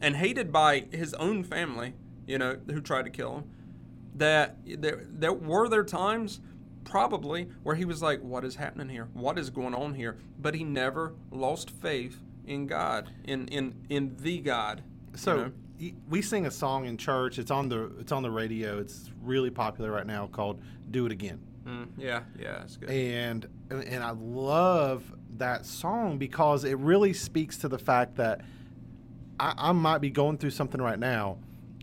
and 0.00 0.16
hated 0.16 0.52
by 0.52 0.86
his 0.92 1.14
own 1.14 1.42
family, 1.42 1.94
you 2.26 2.38
know, 2.38 2.56
who 2.66 2.80
tried 2.80 3.04
to 3.04 3.10
kill 3.10 3.36
him, 3.36 3.44
that 4.14 4.56
there, 4.64 5.04
there 5.08 5.32
were 5.32 5.68
there 5.68 5.84
times 5.84 6.40
probably 6.84 7.48
where 7.62 7.74
he 7.74 7.84
was 7.84 8.02
like, 8.02 8.20
"What 8.22 8.44
is 8.44 8.56
happening 8.56 8.88
here? 8.88 9.08
What 9.12 9.38
is 9.38 9.50
going 9.50 9.74
on 9.74 9.94
here?" 9.94 10.16
But 10.38 10.54
he 10.54 10.64
never 10.64 11.14
lost 11.30 11.70
faith 11.70 12.20
in 12.46 12.66
God, 12.66 13.10
in 13.24 13.48
in 13.48 13.74
in 13.88 14.16
the 14.18 14.38
God. 14.38 14.82
You 15.18 15.22
So 15.24 15.36
know? 15.36 15.52
we 16.08 16.22
sing 16.22 16.46
a 16.46 16.50
song 16.50 16.86
in 16.86 16.96
church. 16.96 17.38
It's 17.38 17.50
on 17.50 17.68
the 17.68 17.92
it's 18.00 18.12
on 18.12 18.22
the 18.22 18.30
radio. 18.30 18.78
It's 18.78 19.10
really 19.22 19.50
popular 19.50 19.90
right 19.92 20.06
now 20.06 20.26
called 20.26 20.60
"Do 20.90 21.06
It 21.06 21.12
Again." 21.12 21.40
Mm, 21.66 21.88
yeah, 21.98 22.22
yeah, 22.40 22.62
it's 22.62 22.76
good. 22.76 22.90
and 22.90 23.46
and 23.70 24.02
I 24.02 24.10
love 24.10 25.04
that 25.36 25.66
song 25.66 26.18
because 26.18 26.64
it 26.64 26.78
really 26.78 27.12
speaks 27.12 27.58
to 27.58 27.68
the 27.68 27.78
fact 27.78 28.16
that 28.16 28.40
I, 29.38 29.54
I 29.56 29.72
might 29.72 29.98
be 29.98 30.10
going 30.10 30.38
through 30.38 30.50
something 30.50 30.80
right 30.80 30.98
now, 30.98 31.38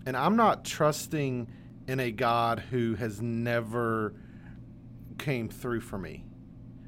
and 0.06 0.18
I'm 0.18 0.36
not 0.36 0.65
trusting 0.65 1.48
in 1.88 2.00
a 2.00 2.12
God 2.12 2.60
who 2.72 2.96
has 2.96 3.22
never 3.22 4.13
came 5.20 5.48
through 5.50 5.82
for 5.82 5.98
me. 6.00 6.24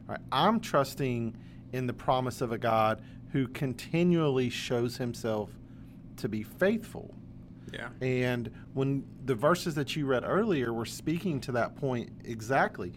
Right? 0.07 0.19
I'm 0.31 0.59
trusting 0.59 1.37
in 1.71 1.85
the 1.87 1.93
promise 1.93 2.41
of 2.41 2.51
a 2.51 2.57
God 2.57 3.01
who 3.31 3.47
continually 3.47 4.49
shows 4.49 4.97
Himself 4.97 5.51
to 6.17 6.29
be 6.29 6.43
faithful. 6.43 7.13
Yeah, 7.73 7.89
And 8.01 8.49
when 8.73 9.03
the 9.25 9.35
verses 9.35 9.75
that 9.75 9.95
you 9.95 10.05
read 10.05 10.23
earlier 10.25 10.71
were 10.71 10.85
speaking 10.85 11.41
to 11.41 11.51
that 11.53 11.75
point 11.75 12.09
exactly, 12.23 12.93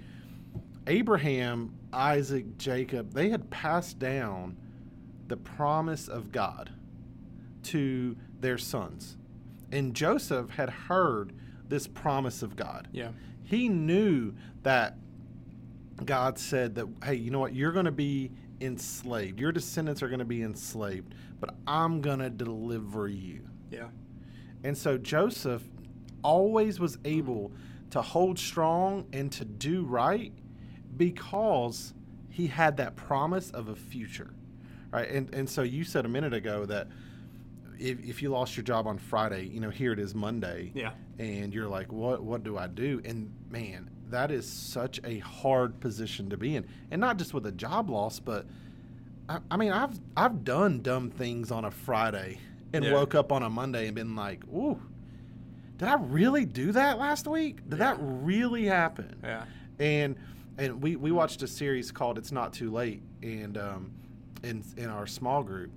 Abraham, 0.86 1.74
Isaac, 1.92 2.56
Jacob, 2.56 3.12
they 3.12 3.30
had 3.30 3.50
passed 3.50 3.98
down 3.98 4.56
the 5.28 5.36
promise 5.36 6.08
of 6.08 6.30
God 6.30 6.70
to 7.64 8.16
their 8.40 8.58
sons. 8.58 9.16
And 9.72 9.94
Joseph 9.94 10.50
had 10.50 10.70
heard 10.70 11.32
this 11.68 11.86
promise 11.86 12.42
of 12.42 12.56
God. 12.56 12.88
yeah, 12.92 13.10
He 13.44 13.68
knew 13.68 14.34
that 14.62 14.96
God 16.04 16.38
said 16.38 16.74
that, 16.76 16.86
hey, 17.04 17.14
you 17.14 17.30
know 17.30 17.38
what? 17.40 17.54
You're 17.54 17.72
going 17.72 17.84
to 17.84 17.92
be 17.92 18.32
enslaved. 18.60 19.40
Your 19.40 19.52
descendants 19.52 20.02
are 20.02 20.08
going 20.08 20.18
to 20.20 20.24
be 20.24 20.42
enslaved, 20.42 21.14
but 21.40 21.54
I'm 21.66 22.00
going 22.00 22.18
to 22.20 22.30
deliver 22.30 23.08
you. 23.08 23.40
yeah, 23.70 23.88
And 24.64 24.76
so 24.76 24.98
Joseph 24.98 25.62
always 26.22 26.78
was 26.80 26.96
hmm. 26.96 27.06
able 27.06 27.52
to 27.90 28.02
hold 28.02 28.38
strong 28.38 29.06
and 29.12 29.32
to 29.32 29.44
do 29.44 29.82
right 29.84 30.32
because 30.96 31.94
he 32.28 32.46
had 32.46 32.76
that 32.76 32.96
promise 32.96 33.50
of 33.50 33.68
a 33.68 33.74
future. 33.74 34.30
right? 34.92 35.08
And 35.10 35.34
and 35.34 35.48
so 35.48 35.62
you 35.62 35.84
said 35.84 36.04
a 36.04 36.08
minute 36.08 36.32
ago 36.34 36.66
that 36.66 36.88
if, 37.78 37.98
if 38.00 38.22
you 38.22 38.28
lost 38.28 38.56
your 38.56 38.64
job 38.64 38.86
on 38.86 38.98
Friday, 38.98 39.46
you 39.46 39.58
know, 39.60 39.70
here 39.70 39.92
it 39.92 39.98
is 39.98 40.14
Monday, 40.14 40.70
Yeah. 40.74 40.92
and 41.18 41.52
you're 41.54 41.68
like, 41.68 41.90
what 41.92 42.22
what 42.22 42.44
do 42.44 42.58
I 42.58 42.66
do? 42.66 43.00
And 43.04 43.32
man, 43.50 43.90
that 44.10 44.30
is 44.30 44.48
such 44.48 45.00
a 45.04 45.18
hard 45.18 45.80
position 45.80 46.30
to 46.30 46.36
be 46.36 46.56
in, 46.56 46.66
and 46.90 47.00
not 47.00 47.16
just 47.18 47.32
with 47.34 47.46
a 47.46 47.52
job 47.52 47.90
loss, 47.90 48.18
but 48.20 48.46
I, 49.28 49.38
I 49.50 49.56
mean, 49.56 49.72
I've 49.72 49.98
I've 50.16 50.44
done 50.44 50.82
dumb 50.82 51.10
things 51.10 51.50
on 51.50 51.64
a 51.64 51.70
Friday 51.70 52.38
and 52.72 52.84
Yeah. 52.84 52.92
woke 52.92 53.14
up 53.14 53.32
on 53.32 53.42
a 53.42 53.50
Monday 53.50 53.86
and 53.86 53.94
been 53.94 54.14
like, 54.16 54.44
ooh. 54.48 54.80
Did 55.78 55.88
I 55.88 55.94
really 55.94 56.44
do 56.44 56.72
that 56.72 56.98
last 56.98 57.26
week? 57.26 57.66
Did 57.70 57.78
that 57.78 57.96
really 58.00 58.66
happen? 58.66 59.16
Yeah. 59.24 59.44
and 59.78 60.14
and 60.58 60.82
we 60.82 60.96
we 60.96 61.10
watched 61.10 61.42
a 61.42 61.46
series 61.46 61.90
called 61.90 62.18
"It's 62.18 62.32
Not 62.32 62.52
Too 62.52 62.70
Late" 62.70 63.02
and 63.22 63.56
um, 63.56 63.90
in 64.42 64.62
in 64.76 64.90
our 64.90 65.06
small 65.06 65.42
group, 65.42 65.70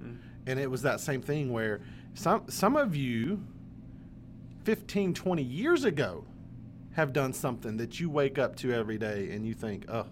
and 0.46 0.60
it 0.60 0.70
was 0.70 0.82
that 0.82 1.00
same 1.00 1.22
thing 1.22 1.54
where 1.54 1.80
some 2.16 2.44
some 2.50 2.76
of 2.76 2.96
you 2.98 3.40
15 4.66 5.14
20 5.14 5.42
years 5.44 5.84
ago 5.86 6.26
have 6.94 7.12
done 7.14 7.34
something 7.34 7.78
that 7.78 8.00
you 8.00 8.10
wake 8.10 8.38
up 8.38 8.56
to 8.56 8.72
every 8.74 8.98
day 8.98 9.30
and 9.32 9.46
you 9.46 9.54
think 9.54 9.86
oh 9.90 10.06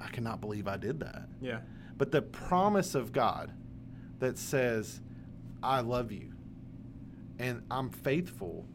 i 0.00 0.08
cannot 0.08 0.40
believe 0.40 0.66
i 0.68 0.76
did 0.76 1.00
that 1.00 1.28
Yeah. 1.40 1.58
but 1.96 2.10
the 2.12 2.22
promise 2.22 2.94
of 2.94 3.12
god 3.12 3.52
that 4.18 4.36
says 4.38 5.00
i 5.62 5.80
love 5.80 6.10
you 6.12 6.32
and 7.38 7.62
i'm 7.70 7.90
faithful 7.90 8.66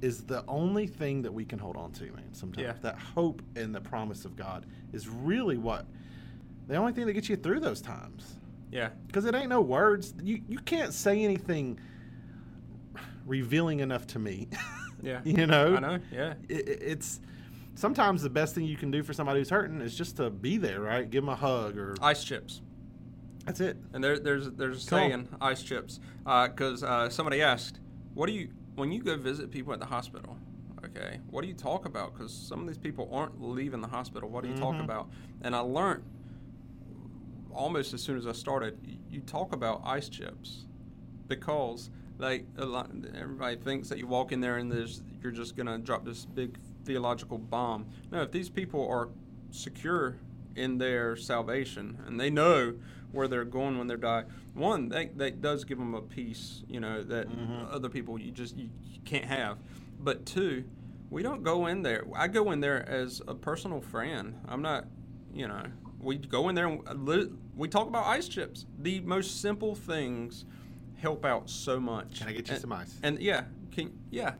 is 0.00 0.24
the 0.24 0.44
only 0.48 0.86
thing 0.86 1.22
that 1.22 1.32
we 1.32 1.44
can 1.44 1.58
hold 1.58 1.76
on 1.76 1.92
to 1.92 2.04
man 2.12 2.32
sometimes 2.32 2.64
Yeah. 2.66 2.74
that 2.82 2.98
hope 2.98 3.42
and 3.56 3.74
the 3.74 3.80
promise 3.80 4.24
of 4.24 4.34
god 4.36 4.66
is 4.92 5.08
really 5.08 5.58
what 5.58 5.86
the 6.68 6.76
only 6.76 6.92
thing 6.92 7.06
that 7.06 7.12
gets 7.12 7.28
you 7.28 7.36
through 7.36 7.60
those 7.60 7.80
times 7.80 8.36
Yeah. 8.70 8.90
because 9.06 9.24
it 9.26 9.34
ain't 9.34 9.48
no 9.48 9.60
words. 9.60 10.14
You 10.22 10.40
you 10.48 10.58
can't 10.60 10.94
say 10.94 11.22
anything 11.22 11.78
revealing 13.26 13.80
enough 13.80 14.06
to 14.08 14.18
me. 14.18 14.48
Yeah. 15.02 15.20
you 15.24 15.46
know, 15.46 15.76
I 15.76 15.80
know. 15.80 15.98
Yeah. 16.12 16.34
It, 16.48 16.68
it- 16.68 16.82
it's 16.82 17.20
sometimes 17.74 18.22
the 18.22 18.30
best 18.30 18.54
thing 18.54 18.64
you 18.64 18.76
can 18.76 18.90
do 18.90 19.02
for 19.02 19.12
somebody 19.12 19.40
who's 19.40 19.50
hurting 19.50 19.80
is 19.80 19.96
just 19.96 20.16
to 20.18 20.30
be 20.30 20.56
there, 20.58 20.80
right? 20.80 21.08
Give 21.10 21.22
them 21.22 21.30
a 21.30 21.36
hug, 21.36 21.76
or 21.76 21.94
Ice 22.02 22.22
chips. 22.24 22.60
that's 23.46 23.60
it. 23.60 23.76
And 23.92 24.02
there, 24.04 24.18
there's 24.18 24.50
there's 24.50 24.78
a 24.78 24.80
saying, 24.86 25.28
ice 25.40 25.62
chips, 25.62 25.98
because 26.24 26.82
uh, 26.84 27.08
somebody 27.10 27.42
asked, 27.42 27.80
"What 28.14 28.26
do 28.26 28.32
you 28.32 28.48
when 28.76 28.92
you 28.92 29.02
go 29.02 29.16
visit 29.16 29.50
people 29.50 29.72
at 29.72 29.80
the 29.80 29.86
hospital? 29.86 30.36
Okay, 30.84 31.18
what 31.30 31.42
do 31.42 31.48
you 31.48 31.54
talk 31.54 31.86
about? 31.86 32.12
Because 32.12 32.32
some 32.32 32.60
of 32.60 32.66
these 32.66 32.78
people 32.78 33.08
aren't 33.12 33.40
leaving 33.42 33.80
the 33.80 33.88
hospital. 33.88 34.28
What 34.28 34.42
do 34.44 34.50
you 34.50 34.56
talk 34.56 34.74
Mhm. 34.76 34.84
about?" 34.84 35.10
And 35.42 35.54
I 35.56 35.60
learned 35.60 36.02
almost 37.54 37.92
as 37.94 38.02
soon 38.02 38.16
as 38.16 38.26
I 38.26 38.32
started, 38.32 38.78
you 39.10 39.20
talk 39.20 39.52
about 39.52 39.82
ice 39.84 40.08
chips, 40.08 40.66
because 41.28 41.90
like 42.18 42.46
a 42.56 42.64
lot, 42.64 42.90
everybody 43.18 43.56
thinks 43.56 43.88
that 43.88 43.98
you 43.98 44.06
walk 44.06 44.32
in 44.32 44.40
there 44.40 44.56
and 44.56 44.70
there's 44.70 45.02
you're 45.22 45.32
just 45.32 45.56
gonna 45.56 45.78
drop 45.78 46.04
this 46.04 46.24
big 46.24 46.58
theological 46.84 47.38
bomb. 47.38 47.86
No, 48.10 48.22
if 48.22 48.30
these 48.32 48.48
people 48.50 48.86
are 48.88 49.08
secure 49.50 50.16
in 50.56 50.78
their 50.78 51.16
salvation 51.16 51.98
and 52.06 52.18
they 52.20 52.30
know 52.30 52.74
where 53.12 53.28
they're 53.28 53.44
going 53.44 53.78
when 53.78 53.86
they 53.86 53.96
die, 53.96 54.24
one 54.54 54.88
that 54.90 55.18
that 55.18 55.40
does 55.40 55.64
give 55.64 55.78
them 55.78 55.94
a 55.94 56.02
peace, 56.02 56.62
you 56.68 56.80
know, 56.80 57.02
that 57.02 57.28
Mhm. 57.28 57.72
other 57.72 57.88
people 57.88 58.18
you 58.18 58.30
just 58.30 58.56
you, 58.56 58.68
you 58.90 59.00
can't 59.04 59.24
have. 59.26 59.58
But 60.00 60.26
two, 60.26 60.64
we 61.10 61.22
don't 61.22 61.42
go 61.42 61.66
in 61.66 61.82
there. 61.82 62.04
I 62.14 62.28
go 62.28 62.50
in 62.52 62.60
there 62.60 62.88
as 62.88 63.20
a 63.28 63.34
personal 63.34 63.80
friend. 63.80 64.34
I'm 64.48 64.62
not, 64.62 64.86
you 65.34 65.46
know, 65.46 65.62
we 66.00 66.16
go 66.16 66.48
in 66.48 66.54
there 66.54 66.66
and 66.66 67.38
we 67.54 67.68
talk 67.68 67.86
about 67.86 68.06
ice 68.06 68.28
chips. 68.28 68.66
The 68.78 69.00
most 69.00 69.40
simple 69.40 69.74
things 69.74 70.44
help 71.02 71.24
out 71.24 71.50
so 71.50 71.78
much. 71.80 72.20
Can 72.20 72.28
I 72.28 72.32
get 72.32 72.46
you 72.48 72.52
And- 72.54 72.60
some 72.60 72.72
ice? 72.72 72.98
And 73.02 73.18
yeah, 73.18 73.44
can 73.72 73.92
yeah, 74.10 74.34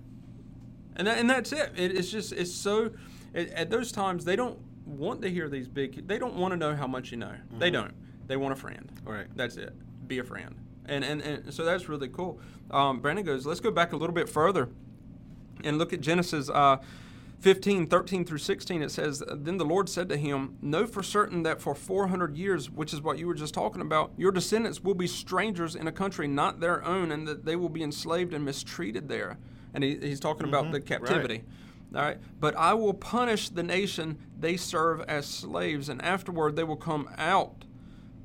and 0.97 1.07
that, 1.07 1.19
and 1.19 1.29
that's 1.29 1.53
it. 1.53 1.73
it. 1.77 1.95
It's 1.97 2.11
just 2.11 2.33
it's 2.33 2.53
so 2.55 2.93
it, 3.35 3.51
at 3.51 3.69
those 3.69 3.91
times 3.93 4.25
they 4.25 4.37
don't 4.37 4.59
want 4.87 5.21
to 5.23 5.29
hear 5.31 5.49
these 5.49 5.69
big. 5.69 6.07
They 6.07 6.19
don't 6.19 6.37
want 6.37 6.53
to 6.53 6.57
know 6.57 6.75
how 6.77 6.87
much 6.87 7.11
you 7.11 7.19
know. 7.19 7.35
They 7.59 7.69
Mhm. 7.71 7.73
don't. 7.75 7.95
They 8.29 8.37
want 8.37 8.53
a 8.53 8.57
friend. 8.57 8.91
Right. 9.05 9.27
That's 9.37 9.57
it. 9.57 9.75
Be 10.07 10.19
a 10.21 10.25
friend. 10.25 10.55
And 10.87 11.05
and, 11.05 11.21
and 11.21 11.53
so 11.53 11.65
that's 11.65 11.89
really 11.89 12.09
cool. 12.09 12.41
Um, 12.71 13.01
Brandon 13.01 13.25
goes. 13.25 13.45
Let's 13.45 13.61
go 13.61 13.71
back 13.73 13.93
a 13.93 13.97
little 13.97 14.15
bit 14.15 14.29
further 14.29 14.69
and 15.65 15.79
look 15.79 15.93
at 15.93 16.01
Genesis 16.01 16.49
uh, 16.49 16.77
15, 17.47 17.89
13 17.89 18.25
through 18.25 18.39
16. 18.39 18.83
It 18.83 18.91
says, 18.93 19.21
Then 19.29 19.57
the 19.59 19.65
Lord 19.65 19.89
said 19.89 20.09
to 20.11 20.17
him, 20.17 20.57
Know 20.63 20.87
for 20.87 21.03
certain 21.03 21.43
that 21.43 21.61
for 21.61 21.75
400 21.75 22.37
years, 22.37 22.71
which 22.71 22.95
is 22.95 23.03
what 23.03 23.19
you 23.19 23.27
were 23.27 23.35
just 23.35 23.53
talking 23.53 23.83
about, 23.83 24.13
your 24.17 24.31
descendants 24.31 24.81
will 24.85 24.95
be 24.95 25.09
strangers 25.09 25.75
in 25.75 25.89
a 25.89 25.93
country 25.93 26.29
not 26.29 26.61
their 26.61 26.85
own, 26.85 27.11
and 27.11 27.27
that 27.27 27.45
they 27.45 27.57
will 27.57 27.69
be 27.69 27.83
enslaved 27.83 28.33
and 28.33 28.45
mistreated 28.45 29.09
there. 29.09 29.39
And 29.75 29.83
he, 29.83 29.99
he's 29.99 30.21
talking 30.21 30.47
about 30.47 30.67
Mhm, 30.67 30.73
the 30.73 30.79
right. 30.79 30.87
captivity. 30.87 31.43
All 31.93 32.03
right. 32.03 32.19
But 32.39 32.55
I 32.57 32.75
will 32.75 32.95
punish 32.95 33.49
the 33.49 33.65
nation 33.65 34.19
they 34.39 34.57
serve 34.57 35.01
as 35.09 35.27
slaves, 35.27 35.89
and 35.89 36.01
afterward 36.01 36.55
they 36.55 36.65
will 36.65 36.77
come 36.77 37.09
out 37.19 37.65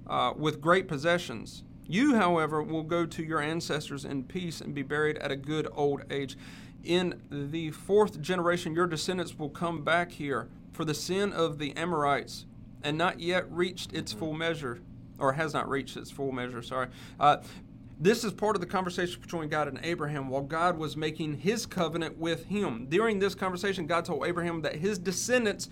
uh, 0.05 0.33
with 0.37 0.61
great 0.61 0.87
possessions. 0.87 1.63
You, 1.87 2.15
however, 2.15 2.61
will 2.61 2.83
go 2.83 3.05
to 3.05 3.23
your 3.23 3.41
ancestors 3.41 4.05
in 4.05 4.25
peace 4.25 4.61
and 4.61 4.75
be 4.75 4.83
buried 4.83 5.17
at 5.17 5.31
a 5.31 5.35
good 5.35 5.67
old 5.73 6.03
age. 6.11 6.37
In 6.87 7.21
the 7.29 7.71
fourth 7.71 8.21
generation, 8.21 8.73
your 8.73 8.87
descendants 8.87 9.37
will 9.37 9.49
come 9.49 9.83
back 9.83 10.09
here, 10.09 10.47
for 10.71 10.85
the 10.85 10.93
sin 10.93 11.33
of 11.33 11.57
the 11.57 11.75
Amorites 11.75 12.45
and 12.81 12.97
not 12.97 13.19
yet 13.19 13.51
reached 13.51 13.91
its 13.91 14.13
full 14.13 14.31
measure, 14.31 14.79
or 15.19 15.33
has 15.33 15.53
not 15.53 15.67
reached 15.67 15.97
its 15.97 16.09
full 16.11 16.31
measure, 16.31 16.61
sorry. 16.61 16.87
Uh, 17.19 17.37
this 17.99 18.23
is 18.23 18.31
part 18.31 18.55
of 18.55 18.61
the 18.61 18.67
conversation 18.67 19.19
between 19.19 19.49
God 19.49 19.67
and 19.67 19.81
Abraham 19.83 20.29
while 20.29 20.43
God 20.43 20.77
was 20.77 20.95
making 20.95 21.39
his 21.39 21.65
covenant 21.65 22.17
with 22.17 22.45
him. 22.45 22.85
During 22.87 23.19
this 23.19 23.35
conversation, 23.35 23.85
God 23.85 24.05
told 24.05 24.25
Abraham 24.25 24.61
that 24.61 24.75
his 24.75 24.97
descendants 24.97 25.67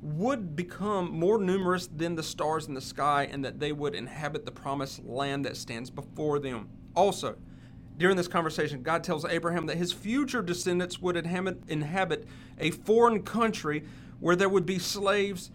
would 0.00 0.54
become 0.54 1.10
more 1.10 1.38
numerous 1.38 1.88
than 1.88 2.14
the 2.14 2.22
stars 2.22 2.68
in 2.68 2.74
the 2.74 2.80
sky 2.80 3.28
and 3.32 3.44
that 3.44 3.58
they 3.58 3.72
would 3.72 3.96
inhabit 3.96 4.46
the 4.46 4.52
promised 4.52 5.04
land 5.04 5.44
that 5.46 5.56
stands 5.56 5.90
before 5.90 6.38
them. 6.38 6.68
Also, 6.94 7.34
during 8.00 8.16
this 8.16 8.28
conversation, 8.28 8.82
God 8.82 9.04
tells 9.04 9.26
Abraham 9.26 9.66
that 9.66 9.76
his 9.76 9.92
future 9.92 10.40
descendants 10.40 11.00
would 11.00 11.16
inhabit, 11.18 12.26
a 12.58 12.70
foreign 12.70 13.22
country 13.22 13.84
where 14.20 14.34
there 14.34 14.48
would 14.48 14.64
be 14.64 14.78
slaves 14.78 15.50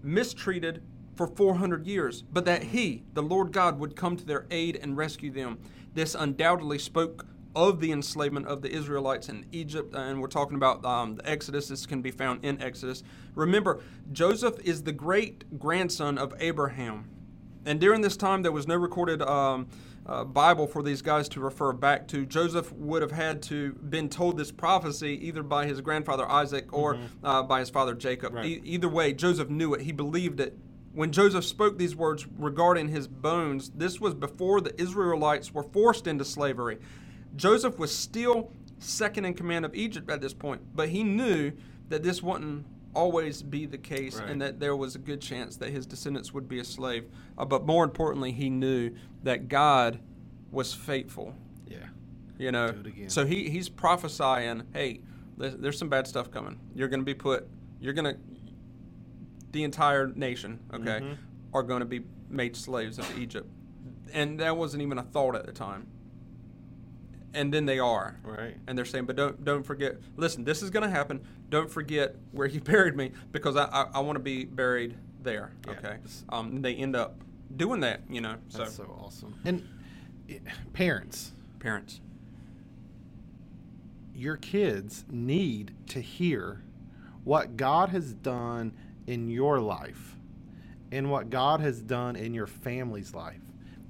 mistreated 0.00 0.80
for 1.16 1.26
400 1.26 1.84
years, 1.84 2.22
but 2.22 2.44
that 2.44 2.62
he, 2.62 3.02
the 3.14 3.22
Lord 3.22 3.52
God, 3.52 3.80
would 3.80 3.96
come 3.96 4.16
to 4.16 4.24
their 4.24 4.46
aid 4.50 4.78
and 4.80 4.96
rescue 4.96 5.32
them. 5.32 5.58
This 5.92 6.14
undoubtedly 6.14 6.78
spoke 6.78 7.26
of 7.56 7.80
the 7.80 7.90
enslavement 7.90 8.46
of 8.46 8.62
the 8.62 8.70
Israelites 8.70 9.28
in 9.28 9.44
Egypt, 9.50 9.92
and 9.92 10.20
we're 10.20 10.28
talking 10.28 10.56
about 10.56 10.84
um, 10.84 11.16
the 11.16 11.28
Exodus. 11.28 11.66
This 11.66 11.84
can 11.84 12.00
be 12.00 12.12
found 12.12 12.44
in 12.44 12.62
Exodus. 12.62 13.02
Remember, 13.34 13.80
Joseph 14.12 14.60
is 14.62 14.84
the 14.84 14.92
great 14.92 15.58
grandson 15.58 16.16
of 16.16 16.32
Abraham. 16.38 17.08
And 17.64 17.80
during 17.80 18.02
this 18.02 18.16
time, 18.16 18.42
there 18.42 18.52
was 18.52 18.68
no 18.68 18.76
recorded 18.76 19.20
um, 19.22 19.66
uh, 20.08 20.24
Bible 20.24 20.66
for 20.66 20.82
these 20.82 21.02
guys 21.02 21.28
to 21.30 21.40
refer 21.40 21.72
back 21.72 22.06
to. 22.08 22.24
Joseph 22.24 22.72
would 22.72 23.02
have 23.02 23.10
had 23.10 23.42
to 23.44 23.72
been 23.72 24.08
told 24.08 24.36
this 24.36 24.52
prophecy 24.52 25.18
either 25.26 25.42
by 25.42 25.66
his 25.66 25.80
grandfather 25.80 26.28
Isaac 26.28 26.72
or 26.72 26.98
uh, 27.24 27.42
by 27.42 27.60
his 27.60 27.70
father 27.70 27.94
Jacob. 27.94 28.34
Right. 28.34 28.44
E- 28.44 28.62
either 28.64 28.88
way, 28.88 29.12
Joseph 29.12 29.50
knew 29.50 29.74
it. 29.74 29.82
He 29.82 29.92
believed 29.92 30.40
it. 30.40 30.56
When 30.92 31.12
Joseph 31.12 31.44
spoke 31.44 31.76
these 31.76 31.94
words 31.94 32.26
regarding 32.38 32.88
his 32.88 33.06
bones, 33.06 33.70
this 33.70 34.00
was 34.00 34.14
before 34.14 34.60
the 34.60 34.80
Israelites 34.80 35.52
were 35.52 35.64
forced 35.64 36.06
into 36.06 36.24
slavery. 36.24 36.78
Joseph 37.34 37.78
was 37.78 37.94
still 37.94 38.50
second 38.78 39.24
in 39.24 39.34
command 39.34 39.64
of 39.64 39.74
Egypt 39.74 40.10
at 40.10 40.20
this 40.20 40.32
point, 40.32 40.62
but 40.74 40.88
he 40.88 41.02
knew 41.02 41.52
that 41.88 42.02
this 42.02 42.22
wouldn't 42.22 42.64
always 42.96 43.42
be 43.42 43.66
the 43.66 43.78
case 43.78 44.18
Right. 44.18 44.30
and 44.30 44.40
that 44.42 44.58
there 44.58 44.74
was 44.74 44.94
a 44.94 44.98
good 44.98 45.20
chance 45.20 45.56
that 45.58 45.70
his 45.70 45.86
descendants 45.86 46.32
would 46.32 46.48
be 46.48 46.58
a 46.58 46.64
slave. 46.64 47.04
Uh, 47.36 47.44
but 47.44 47.66
more 47.66 47.84
importantly, 47.84 48.32
he 48.32 48.48
knew 48.50 48.90
that 49.22 49.48
God 49.48 50.00
was 50.50 50.72
faithful. 50.72 51.34
Yeah. 51.66 51.86
You 52.38 52.52
know, 52.52 52.72
Do 52.72 52.80
it 52.80 52.86
again. 52.86 53.08
so 53.10 53.26
he 53.26 53.48
he's 53.50 53.68
prophesying, 53.68 54.62
hey, 54.72 55.00
there's, 55.36 55.56
there's 55.56 55.78
some 55.78 55.88
bad 55.90 56.06
stuff 56.06 56.30
coming. 56.30 56.58
You're 56.74 56.88
going 56.88 57.00
to 57.00 57.04
be 57.04 57.14
put. 57.14 57.46
You're 57.80 57.92
going 57.92 58.14
to. 58.14 58.20
The 59.52 59.64
entire 59.64 60.08
nation, 60.08 60.60
okay, 60.74 61.00
Mhm. 61.00 61.16
are 61.54 61.62
going 61.62 61.80
to 61.80 61.86
be 61.86 62.02
made 62.28 62.56
slaves 62.56 62.98
of 62.98 63.18
Egypt, 63.18 63.48
and 64.12 64.38
that 64.40 64.56
wasn't 64.56 64.82
even 64.82 64.98
a 64.98 65.02
thought 65.02 65.34
at 65.34 65.46
the 65.46 65.52
time. 65.52 65.86
And 67.36 67.52
then 67.54 67.66
they 67.66 67.78
are, 67.78 68.16
Right. 68.24 68.56
and 68.66 68.76
they're 68.76 68.84
saying, 68.84 69.04
but 69.04 69.14
don't 69.14 69.44
don't 69.44 69.62
forget. 69.62 69.96
Listen, 70.16 70.42
this 70.44 70.62
is 70.62 70.70
going 70.70 70.82
to 70.84 70.90
happen. 70.90 71.20
Don't 71.50 71.70
forget 71.70 72.16
where 72.32 72.46
you 72.48 72.60
buried 72.72 72.96
me 72.96 73.12
because 73.30 73.56
I 73.56 73.64
I, 73.66 73.86
I 73.94 74.00
want 74.00 74.16
to 74.16 74.22
be 74.22 74.44
buried 74.44 74.96
there. 75.22 75.52
Yeah. 75.66 75.72
Okay. 75.74 75.96
Um, 76.30 76.62
they 76.62 76.74
end 76.74 76.96
up 76.96 77.16
doing 77.54 77.80
that. 77.80 78.00
You 78.08 78.22
know. 78.22 78.36
So, 78.48 78.58
That's 78.58 78.74
so 78.76 78.84
awesome. 79.00 79.34
And 79.44 79.68
eh, 80.30 80.38
parents, 80.72 81.32
parents. 81.60 82.00
your 84.14 84.36
kids 84.36 85.04
need 85.10 85.74
to 85.88 86.00
hear 86.00 86.62
what 87.24 87.56
God 87.56 87.90
has 87.90 88.14
done 88.14 88.72
in 89.06 89.28
your 89.28 89.60
life 89.60 90.16
in 90.92 91.10
what 91.10 91.28
God 91.30 91.60
has 91.60 91.82
done 91.82 92.14
in 92.16 92.32
your 92.32 92.46
family's 92.46 93.12
life. 93.12 93.40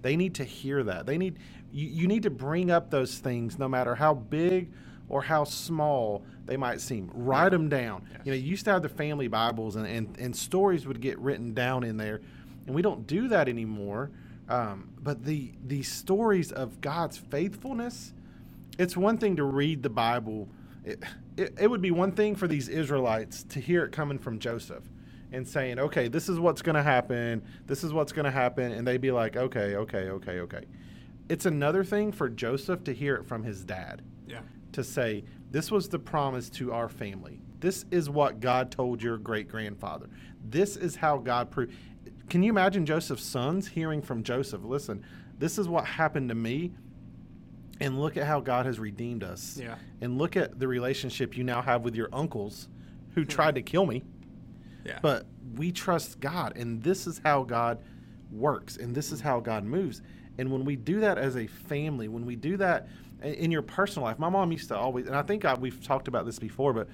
They 0.00 0.16
need 0.16 0.34
to 0.36 0.44
hear 0.44 0.82
that. 0.84 1.04
They 1.04 1.18
need 1.18 1.38
you, 1.76 1.88
you 1.88 2.06
need 2.06 2.22
to 2.22 2.30
bring 2.30 2.70
up 2.70 2.90
those 2.90 3.18
things 3.18 3.58
no 3.58 3.68
matter 3.68 3.94
how 3.94 4.14
big 4.14 4.72
or 5.08 5.22
how 5.22 5.44
small 5.44 6.24
they 6.46 6.56
might 6.56 6.80
seem. 6.80 7.10
Write 7.12 7.50
them 7.50 7.68
down. 7.68 8.06
Yes. 8.10 8.20
You 8.24 8.32
know, 8.32 8.36
you 8.38 8.44
used 8.44 8.64
to 8.64 8.72
have 8.72 8.82
the 8.82 8.88
family 8.88 9.28
Bibles 9.28 9.76
and, 9.76 9.86
and, 9.86 10.16
and 10.18 10.34
stories 10.34 10.86
would 10.86 11.00
get 11.00 11.18
written 11.18 11.52
down 11.52 11.84
in 11.84 11.98
there. 11.98 12.22
And 12.66 12.74
we 12.74 12.80
don't 12.80 13.06
do 13.06 13.28
that 13.28 13.48
anymore. 13.48 14.10
Um, 14.48 14.90
but 15.02 15.24
the 15.24 15.52
the 15.66 15.82
stories 15.82 16.52
of 16.52 16.80
God's 16.80 17.18
faithfulness, 17.18 18.12
it's 18.78 18.96
one 18.96 19.18
thing 19.18 19.36
to 19.36 19.44
read 19.44 19.82
the 19.82 19.90
Bible. 19.90 20.48
It, 20.84 21.02
it, 21.36 21.54
it 21.60 21.66
would 21.68 21.82
be 21.82 21.90
one 21.90 22.12
thing 22.12 22.36
for 22.36 22.48
these 22.48 22.68
Israelites 22.68 23.42
to 23.50 23.60
hear 23.60 23.84
it 23.84 23.92
coming 23.92 24.18
from 24.18 24.38
Joseph 24.38 24.84
and 25.32 25.46
saying, 25.46 25.80
okay, 25.80 26.06
this 26.06 26.28
is 26.28 26.38
what's 26.38 26.62
going 26.62 26.76
to 26.76 26.82
happen. 26.82 27.42
This 27.66 27.82
is 27.82 27.92
what's 27.92 28.12
going 28.12 28.24
to 28.24 28.30
happen. 28.30 28.70
And 28.72 28.86
they'd 28.86 29.00
be 29.00 29.10
like, 29.10 29.36
okay, 29.36 29.74
okay, 29.74 30.08
okay, 30.10 30.38
okay. 30.40 30.64
It's 31.28 31.46
another 31.46 31.84
thing 31.84 32.12
for 32.12 32.28
Joseph 32.28 32.84
to 32.84 32.92
hear 32.94 33.16
it 33.16 33.26
from 33.26 33.42
his 33.42 33.64
dad 33.64 34.02
Yeah. 34.26 34.40
to 34.72 34.84
say, 34.84 35.24
This 35.50 35.70
was 35.70 35.88
the 35.88 35.98
promise 35.98 36.50
to 36.50 36.72
our 36.72 36.88
family. 36.88 37.40
This 37.60 37.84
is 37.90 38.10
what 38.10 38.40
God 38.40 38.70
told 38.70 39.02
your 39.02 39.16
great 39.16 39.48
grandfather. 39.48 40.08
This 40.44 40.76
is 40.76 40.96
how 40.96 41.18
God 41.18 41.50
proved. 41.50 41.72
Can 42.28 42.42
you 42.42 42.50
imagine 42.50 42.84
Joseph's 42.84 43.24
sons 43.24 43.68
hearing 43.68 44.02
from 44.02 44.22
Joseph, 44.22 44.62
Listen, 44.64 45.04
this 45.38 45.58
is 45.58 45.68
what 45.68 45.84
happened 45.84 46.28
to 46.30 46.34
me, 46.34 46.72
and 47.80 48.00
look 48.00 48.16
at 48.16 48.26
how 48.26 48.40
God 48.40 48.66
has 48.66 48.78
redeemed 48.78 49.22
us. 49.22 49.58
Yeah. 49.60 49.76
And 50.00 50.18
look 50.18 50.36
at 50.36 50.58
the 50.58 50.66
relationship 50.66 51.36
you 51.36 51.44
now 51.44 51.60
have 51.62 51.82
with 51.82 51.94
your 51.94 52.08
uncles 52.12 52.68
who 53.14 53.24
tried 53.24 53.54
to 53.56 53.62
kill 53.62 53.86
me, 53.86 54.02
Yeah. 54.84 54.98
but 55.02 55.26
we 55.56 55.72
trust 55.72 56.20
God, 56.20 56.56
and 56.56 56.82
this 56.82 57.06
is 57.06 57.20
how 57.24 57.42
God 57.44 57.78
works, 58.30 58.76
and 58.76 58.94
this 58.94 59.12
is 59.12 59.20
how 59.20 59.40
God 59.40 59.64
moves. 59.64 60.02
And 60.38 60.50
when 60.50 60.64
we 60.64 60.76
do 60.76 61.00
that 61.00 61.18
as 61.18 61.36
a 61.36 61.46
family, 61.46 62.08
when 62.08 62.26
we 62.26 62.36
do 62.36 62.56
that 62.58 62.88
in 63.22 63.50
your 63.50 63.62
personal 63.62 64.06
life, 64.06 64.18
my 64.18 64.28
mom 64.28 64.52
used 64.52 64.68
to 64.68 64.76
always, 64.76 65.06
and 65.06 65.16
I 65.16 65.22
think 65.22 65.44
I, 65.44 65.54
we've 65.54 65.82
talked 65.82 66.08
about 66.08 66.26
this 66.26 66.38
before, 66.38 66.72
but 66.72 66.88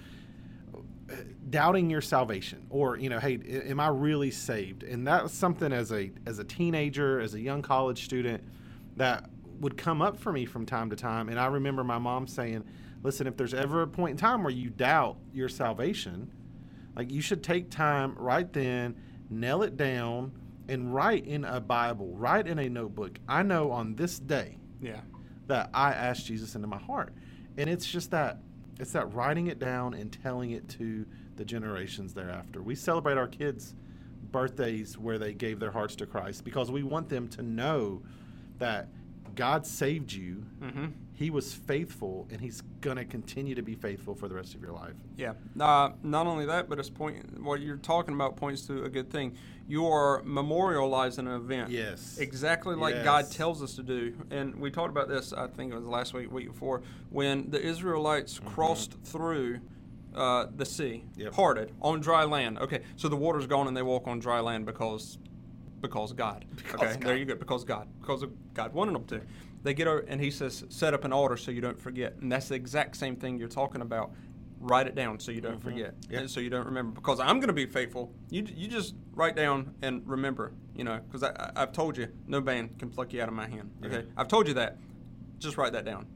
uh, 1.10 1.14
doubting 1.50 1.90
your 1.90 2.00
salvation, 2.00 2.66
or 2.70 2.96
you 2.96 3.08
know, 3.10 3.18
hey, 3.18 3.38
am 3.66 3.80
I 3.80 3.88
really 3.88 4.30
saved? 4.30 4.84
And 4.84 5.06
that's 5.06 5.34
something 5.34 5.72
as 5.72 5.92
a 5.92 6.10
as 6.26 6.38
a 6.38 6.44
teenager, 6.44 7.20
as 7.20 7.34
a 7.34 7.40
young 7.40 7.62
college 7.62 8.04
student, 8.04 8.42
that 8.96 9.28
would 9.60 9.76
come 9.76 10.00
up 10.02 10.18
for 10.18 10.32
me 10.32 10.44
from 10.46 10.66
time 10.66 10.90
to 10.90 10.96
time. 10.96 11.28
And 11.28 11.38
I 11.38 11.46
remember 11.46 11.84
my 11.84 11.98
mom 11.98 12.26
saying, 12.26 12.64
"Listen, 13.02 13.26
if 13.26 13.36
there's 13.36 13.54
ever 13.54 13.82
a 13.82 13.86
point 13.86 14.12
in 14.12 14.16
time 14.16 14.42
where 14.42 14.52
you 14.52 14.70
doubt 14.70 15.16
your 15.32 15.48
salvation." 15.48 16.30
Like 16.94 17.10
you 17.10 17.22
should 17.22 17.42
take 17.42 17.70
time 17.70 18.14
right 18.18 18.52
then, 18.52 18.96
nail 19.30 19.62
it 19.62 19.76
down, 19.76 20.32
and 20.68 20.94
write 20.94 21.26
in 21.26 21.44
a 21.44 21.60
Bible, 21.60 22.14
write 22.14 22.46
in 22.46 22.58
a 22.58 22.68
notebook. 22.68 23.18
I 23.28 23.42
know 23.42 23.70
on 23.70 23.96
this 23.96 24.18
day 24.18 24.58
yeah. 24.80 25.00
that 25.46 25.70
I 25.74 25.92
asked 25.92 26.26
Jesus 26.26 26.54
into 26.54 26.68
my 26.68 26.78
heart. 26.78 27.12
And 27.56 27.68
it's 27.68 27.86
just 27.86 28.10
that 28.12 28.38
it's 28.80 28.92
that 28.92 29.12
writing 29.14 29.48
it 29.48 29.58
down 29.58 29.94
and 29.94 30.10
telling 30.22 30.52
it 30.52 30.68
to 30.70 31.06
the 31.36 31.44
generations 31.44 32.14
thereafter. 32.14 32.62
We 32.62 32.74
celebrate 32.74 33.18
our 33.18 33.28
kids' 33.28 33.74
birthdays 34.30 34.96
where 34.96 35.18
they 35.18 35.34
gave 35.34 35.60
their 35.60 35.70
hearts 35.70 35.94
to 35.96 36.06
Christ 36.06 36.44
because 36.44 36.70
we 36.70 36.82
want 36.82 37.08
them 37.08 37.28
to 37.28 37.42
know 37.42 38.02
that 38.58 38.88
God 39.34 39.66
saved 39.66 40.12
you. 40.12 40.44
Mm-hmm. 40.60 40.86
He 41.22 41.30
was 41.30 41.54
faithful 41.54 42.26
and 42.32 42.40
he's 42.40 42.62
going 42.80 42.96
to 42.96 43.04
continue 43.04 43.54
to 43.54 43.62
be 43.62 43.76
faithful 43.76 44.16
for 44.16 44.26
the 44.26 44.34
rest 44.34 44.56
of 44.56 44.60
your 44.60 44.72
life. 44.72 44.94
Yeah. 45.16 45.34
Uh, 45.58 45.90
not 46.02 46.26
only 46.26 46.46
that, 46.46 46.68
but 46.68 46.80
it's 46.80 46.90
point. 46.90 47.40
What 47.40 47.60
you're 47.60 47.76
talking 47.76 48.12
about 48.12 48.34
points 48.34 48.66
to 48.66 48.82
a 48.82 48.88
good 48.88 49.08
thing. 49.08 49.36
You 49.68 49.86
are 49.86 50.22
memorializing 50.22 51.20
an 51.20 51.28
event. 51.28 51.70
Yes. 51.70 52.18
Exactly 52.18 52.74
like 52.74 53.04
God 53.04 53.30
tells 53.30 53.62
us 53.62 53.76
to 53.76 53.84
do. 53.84 54.14
And 54.32 54.56
we 54.56 54.72
talked 54.72 54.90
about 54.90 55.08
this. 55.08 55.32
I 55.32 55.46
think 55.46 55.72
it 55.72 55.76
was 55.76 55.84
last 55.84 56.12
week, 56.12 56.32
week 56.32 56.48
before, 56.48 56.82
when 57.10 57.50
the 57.50 57.62
Israelites 57.62 58.40
crossed 58.44 58.94
through. 59.04 59.60
Uh, 60.14 60.46
the 60.56 60.66
sea 60.66 61.06
Yep. 61.16 61.32
parted 61.32 61.72
on 61.80 62.00
dry 62.02 62.24
land. 62.24 62.58
Okay, 62.58 62.82
so 62.96 63.08
the 63.08 63.16
water's 63.16 63.46
gone 63.46 63.66
and 63.66 63.74
they 63.74 63.80
walk 63.80 64.06
on 64.06 64.18
dry 64.18 64.40
land 64.40 64.66
because, 64.66 65.16
because 65.80 66.12
God. 66.12 66.44
Because 66.54 66.80
okay, 66.82 66.96
there 67.02 67.16
you 67.16 67.24
go. 67.24 67.34
Because 67.34 67.64
God, 67.64 67.88
because 67.98 68.22
of 68.22 68.30
God 68.52 68.74
wanted 68.74 68.94
them 68.94 69.04
to. 69.06 69.22
They 69.62 69.74
get 69.74 69.86
over, 69.86 70.00
and 70.00 70.20
He 70.20 70.30
says, 70.30 70.64
set 70.68 70.94
up 70.94 71.04
an 71.04 71.12
altar 71.12 71.36
so 71.36 71.50
you 71.50 71.60
don't 71.60 71.80
forget. 71.80 72.16
And 72.20 72.30
that's 72.30 72.48
the 72.48 72.54
exact 72.54 72.96
same 72.96 73.16
thing 73.16 73.38
you're 73.38 73.48
talking 73.48 73.80
about. 73.80 74.12
Write 74.58 74.86
it 74.86 74.94
down 74.94 75.18
so 75.18 75.32
you 75.32 75.40
don't 75.40 75.54
mm-hmm. 75.58 75.70
forget, 75.70 75.94
Yep. 76.08 76.20
and 76.20 76.30
so 76.30 76.38
you 76.38 76.48
don't 76.48 76.66
remember. 76.66 76.94
Because 76.94 77.18
I'm 77.18 77.38
going 77.40 77.48
to 77.48 77.52
be 77.52 77.66
faithful. 77.66 78.12
You 78.30 78.46
you 78.54 78.68
just 78.68 78.94
write 79.12 79.34
down 79.34 79.74
and 79.82 80.02
remember. 80.06 80.52
You 80.76 80.84
know, 80.84 81.00
because 81.00 81.24
I, 81.24 81.30
I 81.30 81.62
I've 81.62 81.72
told 81.72 81.96
you, 81.96 82.08
no 82.28 82.40
band 82.40 82.78
can 82.78 82.88
pluck 82.88 83.12
you 83.12 83.20
out 83.20 83.28
of 83.28 83.34
my 83.34 83.48
hand. 83.48 83.70
Okay, 83.84 83.96
Yeah. 83.96 84.02
I've 84.16 84.28
told 84.28 84.46
you 84.46 84.54
that. 84.54 84.78
Just 85.38 85.56
write 85.56 85.72
that 85.72 85.84
down. 85.84 86.06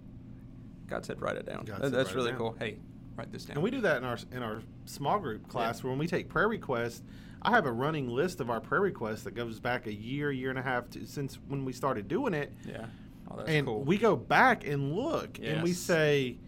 God 0.87 1.05
said, 1.05 1.21
write 1.21 1.37
it 1.37 1.45
down. 1.47 1.65
That- 1.65 1.91
that's 1.91 2.15
really 2.15 2.31
down. 2.31 2.39
cool. 2.39 2.57
Hey, 2.61 2.79
write 3.17 3.33
this 3.33 3.45
down. 3.45 3.57
And 3.57 3.65
we 3.65 3.73
do 3.73 3.81
that 3.81 3.97
in 3.97 4.05
our 4.05 4.19
in 4.31 4.43
our 4.45 4.63
small 4.85 5.19
group 5.19 5.49
class 5.49 5.83
where 5.83 5.91
when 5.91 5.99
we 5.99 6.07
take 6.07 6.29
prayer 6.29 6.49
requests, 6.49 7.03
I 7.43 7.51
have 7.51 7.67
a 7.67 7.73
running 7.73 8.09
list 8.09 8.41
of 8.41 8.49
our 8.51 8.61
prayer 8.61 8.81
requests 8.81 9.25
that 9.25 9.35
goes 9.35 9.59
back 9.59 9.87
a 9.89 9.93
year, 9.93 10.31
year 10.31 10.51
and 10.51 10.59
a 10.59 10.63
half 10.63 10.89
to, 10.91 11.05
since 11.05 11.39
when 11.49 11.65
we 11.65 11.73
started 11.73 12.07
doing 12.07 12.33
it. 12.35 12.53
yeah. 12.65 12.87
Oh, 13.31 13.41
and 13.41 13.67
cool. 13.67 13.83
we 13.83 13.99
go 13.99 14.17
back 14.17 14.67
and 14.67 14.93
look 14.95 15.39
and 15.43 15.63
we 15.63 15.73
say, 15.73 16.39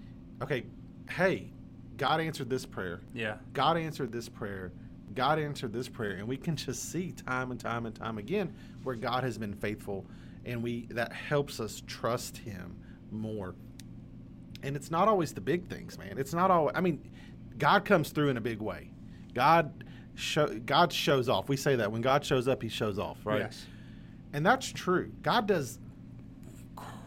okay, 0.43 0.65
hey, 1.11 1.51
God 1.97 2.21
answered 2.21 2.49
this 2.49 2.65
prayer. 2.65 3.01
yeah. 3.13 3.37
God 3.53 3.77
answered 3.77 4.13
this 4.13 4.29
prayer. 4.29 4.73
God 5.15 5.39
answered 5.39 5.73
this 5.73 5.89
prayer, 5.89 6.13
and 6.13 6.29
we 6.29 6.37
can 6.37 6.55
just 6.55 6.93
see 6.93 7.13
time 7.13 7.51
and 7.51 7.59
time 7.59 7.87
and 7.87 7.95
time 7.95 8.19
again 8.19 8.55
where 8.85 8.95
God 8.95 9.25
has 9.25 9.37
been 9.37 9.55
faithful, 9.55 10.07
and 10.45 10.63
we 10.63 10.87
that 10.91 11.13
helps 11.13 11.59
us 11.59 11.83
trust 11.87 12.37
Him 12.37 12.77
more. 13.11 13.55
And 14.63 14.77
it's 14.77 14.91
not 14.91 15.09
always 15.09 15.33
the 15.33 15.41
big 15.41 15.69
things, 15.69 15.99
man. 15.99 16.19
It's 16.19 16.35
not 16.35 16.51
always. 16.51 16.75
I 16.77 16.81
mean, 16.81 17.03
God 17.59 17.85
comes 17.85 18.11
through 18.11 18.29
in 18.29 18.37
a 18.37 18.41
big 18.41 18.61
way. 18.61 18.91
God 19.35 19.85
show 20.15 20.47
God 20.47 20.93
shows 20.93 21.29
off. 21.29 21.49
We 21.49 21.57
say 21.57 21.75
that 21.77 21.91
when 21.91 22.03
God 22.03 22.25
shows 22.25 22.47
up, 22.47 22.63
He 22.63 22.69
shows 22.69 22.99
off, 22.99 23.19
right? 23.25 23.41
Yes. 23.41 23.67
And 24.33 24.45
that's 24.45 24.71
true. 24.71 25.11
God 25.23 25.47
does 25.49 25.79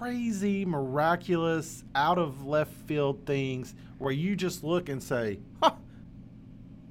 crazy, 0.01 0.65
miraculous, 0.65 1.83
out 1.93 2.17
of 2.17 2.43
left 2.43 2.73
field 2.87 3.23
things 3.27 3.75
where 3.99 4.11
you 4.11 4.35
just 4.35 4.63
look 4.63 4.89
and 4.89 5.01
say, 5.01 5.37
huh, 5.61 5.73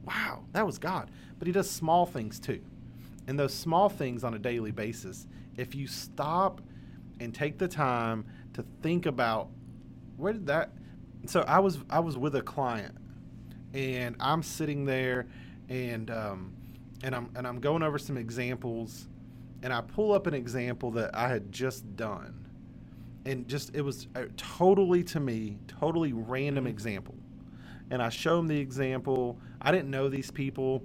wow, 0.05 0.45
that 0.53 0.65
was 0.65 0.79
God. 0.79 1.11
But 1.37 1.49
He 1.49 1.53
does 1.53 1.69
small 1.69 2.07
things 2.07 2.39
too. 2.39 2.61
And 3.27 3.37
those 3.37 3.53
small 3.53 3.89
things 3.89 4.23
on 4.23 4.35
a 4.35 4.39
daily 4.39 4.71
basis, 4.71 5.27
if 5.57 5.75
you 5.75 5.89
stop 5.89 6.61
and 7.19 7.35
take 7.35 7.59
the 7.59 7.67
time 7.67 8.27
to 8.53 8.65
think 8.81 9.07
about 9.07 9.49
where 10.17 10.33
did 10.33 10.47
that 10.47 10.71
so 11.27 11.41
I 11.41 11.59
was 11.59 11.79
I 11.91 11.99
was 11.99 12.17
with 12.17 12.37
a 12.37 12.43
client 12.43 12.95
and 13.75 14.15
I'm 14.21 14.43
sitting 14.43 14.85
there 14.85 15.27
and 15.69 16.11
um, 16.11 16.53
and 17.03 17.15
I'm 17.15 17.29
and 17.35 17.47
I'm 17.47 17.59
going 17.59 17.83
over 17.83 17.99
some 17.99 18.17
examples 18.17 19.09
and 19.63 19.73
I 19.73 19.81
pull 19.81 20.13
up 20.13 20.27
an 20.29 20.35
example 20.35 20.93
that 20.93 21.15
I 21.15 21.29
had 21.29 21.51
just 21.51 21.97
done 21.97 22.40
and 23.27 23.47
just 23.49 23.75
it 23.75 23.83
was 23.83 24.09
a 24.15 24.27
totally 24.37 25.03
to 25.05 25.21
me 25.21 25.59
totally 25.69 26.13
random 26.13 26.67
example. 26.67 27.15
And 27.91 28.01
I 28.03 28.09
show 28.09 28.37
them 28.37 28.47
the 28.47 28.59
example. 28.59 29.39
I 29.61 29.73
didn't 29.73 29.91
know 29.91 30.09
these 30.09 30.31
people. 30.31 30.83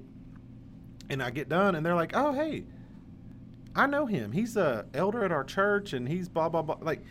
And 1.10 1.22
I 1.22 1.30
get 1.30 1.50
done 1.50 1.76
and 1.76 1.86
they're 1.86 1.96
like 1.96 2.12
oh 2.16 2.34
hey 2.34 2.64
I 3.76 3.88
know 3.88 4.06
him. 4.06 4.32
He's 4.32 4.56
a 4.58 4.86
elder 4.94 5.24
at 5.26 5.32
our 5.32 5.44
church 5.44 5.94
and 5.94 6.08
he's 6.08 6.28
blah 6.30 6.50
blah 6.50 6.62
blah. 6.62 6.78
Like 6.82 7.04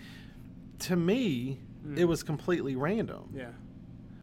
to 0.81 0.97
me 0.97 1.61
it 1.85 2.01
Mm. 2.01 2.09
was 2.09 2.23
completely 2.23 2.77
random. 2.77 3.29
Yeah. 3.35 3.51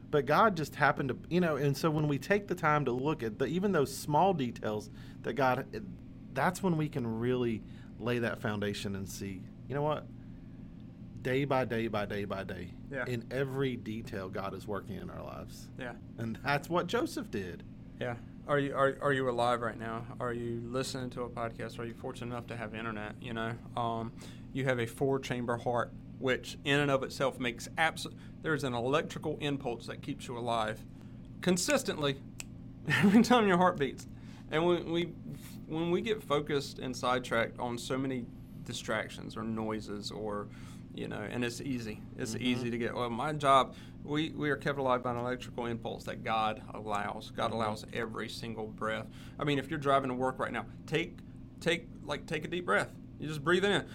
but 0.10 0.26
God 0.26 0.58
just 0.58 0.74
happened 0.76 1.10
to, 1.10 1.18
you 1.30 1.40
know, 1.40 1.56
and 1.58 1.78
so 1.78 1.90
when 1.92 2.08
we 2.08 2.18
take 2.18 2.48
the 2.48 2.56
time 2.56 2.86
to 2.86 2.92
look 2.92 3.22
at 3.24 3.38
the, 3.40 3.46
even 3.46 3.72
those 3.72 3.96
small 3.96 4.34
details 4.34 4.90
that 5.22 5.34
God, 5.34 5.66
that's 6.34 6.62
when 6.64 6.76
we 6.76 6.90
can 6.90 7.20
really 7.20 7.62
lay 8.00 8.18
that 8.20 8.42
foundation 8.42 8.96
and 8.96 9.08
see, 9.08 9.42
you 9.70 9.76
know 9.76 9.84
what? 9.84 10.06
Day 11.22 11.46
by 11.46 11.66
day 11.66 11.88
by 11.88 12.06
day 12.06 12.26
by 12.26 12.44
day, 12.44 12.72
Yeah. 12.92 13.06
in 13.06 13.26
every 13.30 13.76
detail, 13.76 14.28
God 14.30 14.54
is 14.56 14.68
working 14.68 14.96
in 14.96 15.10
our 15.10 15.24
lives. 15.24 15.70
Yeah. 15.80 15.94
And 16.18 16.40
that's 16.44 16.68
what 16.70 16.88
Joseph 16.88 17.30
did. 17.30 17.64
Yeah. 18.00 18.16
Are 18.48 18.58
you 18.58 18.74
are, 18.76 18.98
are 19.02 19.14
you 19.14 19.30
alive 19.30 19.62
right 19.62 19.78
now? 19.78 20.04
Are 20.20 20.34
you 20.34 20.62
listening 20.66 21.12
to 21.12 21.22
a 21.24 21.30
podcast? 21.30 21.78
Are 21.78 21.86
you 21.86 21.94
fortunate 21.94 22.28
enough 22.34 22.48
to 22.48 22.58
have 22.58 22.74
internet? 22.74 23.14
You 23.22 23.34
know, 23.34 23.52
um, 23.78 24.12
you 24.52 24.66
have 24.66 24.80
a 24.80 24.88
four 24.88 25.20
chamber 25.20 25.58
heart, 25.58 25.94
which 26.18 26.58
in 26.66 26.80
and 26.80 26.90
of 26.90 27.04
itself 27.04 27.40
makes 27.40 27.70
absolute. 27.78 28.18
There's 28.42 28.64
an 28.64 28.74
electrical 28.74 29.38
impulse 29.42 29.86
that 29.88 30.02
keeps 30.02 30.28
you 30.28 30.38
alive 30.40 30.84
consistently 31.42 32.18
every 32.88 33.22
time 33.22 33.48
your 33.48 33.58
heart 33.58 33.78
beats. 33.78 34.08
And 34.50 34.66
when 34.66 34.92
we 34.92 35.14
when 35.68 35.92
we 35.92 36.02
get 36.02 36.24
focused 36.24 36.80
and 36.80 36.96
sidetracked 36.96 37.60
on 37.60 37.78
so 37.78 37.96
many 37.96 38.26
distractions 38.66 39.38
or 39.38 39.44
noises 39.44 40.10
or 40.10 40.48
you 40.94 41.08
know, 41.08 41.22
and 41.30 41.44
it's 41.44 41.62
easy. 41.62 42.02
It's 42.18 42.36
easy 42.36 42.70
to 42.70 42.78
get. 42.78 42.94
Well, 42.94 43.10
my 43.10 43.34
job, 43.34 43.76
we, 44.04 44.32
we 44.32 44.50
are 44.50 44.56
kept 44.58 44.78
alive 44.80 45.04
by 45.04 45.12
an 45.12 45.18
electrical 45.18 45.66
impulse 45.68 46.04
that 46.06 46.24
God 46.24 46.62
allows. 46.74 47.32
God 47.32 47.52
allows 47.52 47.86
every 47.94 48.30
single 48.30 48.68
breath. 48.68 49.08
I 49.40 49.44
mean, 49.44 49.60
if 49.60 49.70
you're 49.70 49.80
driving 49.80 50.10
to 50.10 50.16
work 50.16 50.40
right 50.40 50.52
now, 50.52 50.66
take 50.88 51.18
take 51.60 51.88
like 52.04 52.26
take 52.26 52.44
a 52.46 52.48
deep 52.48 52.66
breath. 52.66 52.90
You 53.20 53.28
just 53.28 53.44
breathe 53.44 53.64
in, 53.66 53.86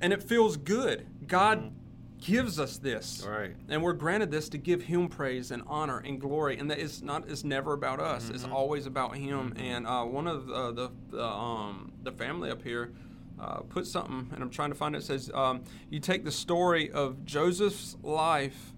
and 0.00 0.12
it 0.12 0.22
feels 0.22 0.56
good. 0.56 1.06
God 1.26 1.72
gives 2.20 2.58
us 2.58 2.78
this, 2.78 3.22
Right. 3.28 3.54
and 3.68 3.82
we're 3.82 3.92
granted 3.92 4.30
this 4.30 4.48
to 4.50 4.58
give 4.58 4.82
Him 4.82 5.08
praise 5.08 5.50
and 5.50 5.62
honor 5.66 5.98
and 5.98 6.18
glory. 6.20 6.56
And 6.58 6.70
that 6.70 6.78
is 6.78 7.02
not. 7.02 7.28
It's 7.28 7.44
never 7.44 7.74
about 7.74 8.00
us. 8.00 8.30
It's 8.30 8.44
always 8.44 8.86
about 8.86 9.16
Him. 9.16 9.52
And 9.56 9.86
uh, 9.86 10.04
one 10.04 10.26
of 10.26 10.50
uh, 10.50 10.72
the 10.72 10.90
the 11.10 11.24
um, 11.24 11.92
the 12.02 12.12
family 12.12 12.50
up 12.50 12.62
here 12.62 12.92
uh, 13.38 13.60
put 13.60 13.86
something, 13.86 14.30
and 14.32 14.42
I'm 14.42 14.50
trying 14.50 14.70
to 14.70 14.74
find 14.74 14.94
it. 14.94 14.98
it 14.98 15.04
says 15.04 15.30
um, 15.34 15.64
you 15.90 16.00
take 16.00 16.24
the 16.24 16.32
story 16.32 16.90
of 16.90 17.24
Joseph's 17.24 17.96
life 18.02 18.72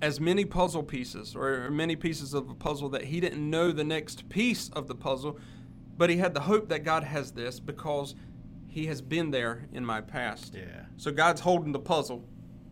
as 0.00 0.18
many 0.18 0.44
puzzle 0.44 0.82
pieces 0.82 1.36
or 1.36 1.70
many 1.70 1.94
pieces 1.94 2.34
of 2.34 2.50
a 2.50 2.54
puzzle 2.54 2.88
that 2.88 3.04
he 3.04 3.20
didn't 3.20 3.48
know 3.48 3.70
the 3.70 3.84
next 3.84 4.28
piece 4.28 4.68
of 4.70 4.88
the 4.88 4.94
puzzle, 4.94 5.38
but 5.96 6.10
he 6.10 6.16
had 6.16 6.34
the 6.34 6.40
hope 6.40 6.68
that 6.68 6.84
God 6.84 7.04
has 7.04 7.32
this 7.32 7.60
because 7.60 8.16
he 8.66 8.86
has 8.86 9.00
been 9.00 9.30
there 9.30 9.68
in 9.72 9.84
my 9.84 10.00
past. 10.00 10.54
Yeah. 10.54 10.86
So 10.96 11.12
God's 11.12 11.40
holding 11.40 11.72
the 11.72 11.78
puzzle. 11.78 12.24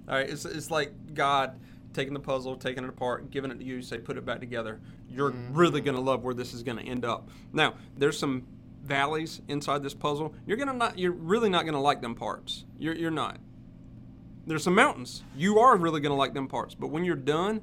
All 0.09 0.17
right, 0.17 0.29
it's, 0.29 0.45
it's 0.45 0.71
like 0.71 1.15
God 1.15 1.61
taking 1.93 2.15
the 2.15 2.21
puzzle, 2.21 2.57
taking 2.57 2.83
it 2.83 2.89
apart, 2.89 3.31
giving 3.31 3.51
it 3.51 3.59
to 3.59 3.65
you, 3.65 3.83
say 3.83 3.99
put 3.99 4.17
it 4.17 4.25
back 4.25 4.41
together. 4.41 4.81
You're 5.09 5.31
really 5.53 5.81
gonna 5.81 6.01
love 6.01 6.25
where 6.25 6.35
this 6.35 6.53
is 6.53 6.63
gonna 6.63 6.83
end 6.83 7.05
up. 7.05 7.29
Now, 7.53 7.75
there's 7.97 8.19
some 8.19 8.47
valleys 8.91 9.41
inside 9.49 9.83
this 9.83 9.95
puzzle. 9.95 10.35
You're 10.47 10.57
gonna 10.59 10.75
not. 10.75 10.99
You're 10.99 11.13
really 11.13 11.49
not 11.49 11.65
gonna 11.65 11.81
like 11.81 12.03
them 12.03 12.15
parts. 12.15 12.65
You're 12.79 12.95
you're 12.95 13.11
not. 13.11 13.39
There's 14.47 14.65
some 14.65 14.75
mountains. 14.75 15.23
You 15.37 15.59
are 15.61 15.77
really 15.77 16.01
gonna 16.01 16.17
like 16.17 16.35
them 16.35 16.49
parts, 16.49 16.75
but 16.75 16.89
when 16.89 17.05
you're 17.05 17.15
done, 17.17 17.63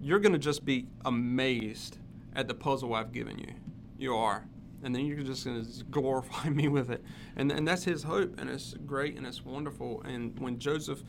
you're 0.00 0.20
gonna 0.20 0.38
just 0.38 0.64
be 0.64 0.86
amazed 1.04 1.96
at 2.36 2.48
the 2.48 2.54
puzzle 2.54 2.94
I've 2.94 3.12
given 3.12 3.38
you. 3.38 3.54
You 3.98 4.14
are. 4.14 4.46
And 4.84 4.94
then 4.94 5.06
you're 5.06 5.22
just 5.22 5.44
going 5.44 5.64
to 5.64 5.84
glorify 5.84 6.48
me 6.60 6.66
with 6.66 6.90
it. 6.90 7.04
And, 7.36 7.52
and 7.52 7.68
that's 7.68 7.84
his 7.84 8.02
hope. 8.02 8.40
And 8.40 8.50
it's 8.50 8.74
great 8.84 9.16
and 9.16 9.24
it's 9.24 9.44
wonderful. 9.44 10.02
And 10.02 10.36
when 10.40 10.58
Joseph 10.58 11.04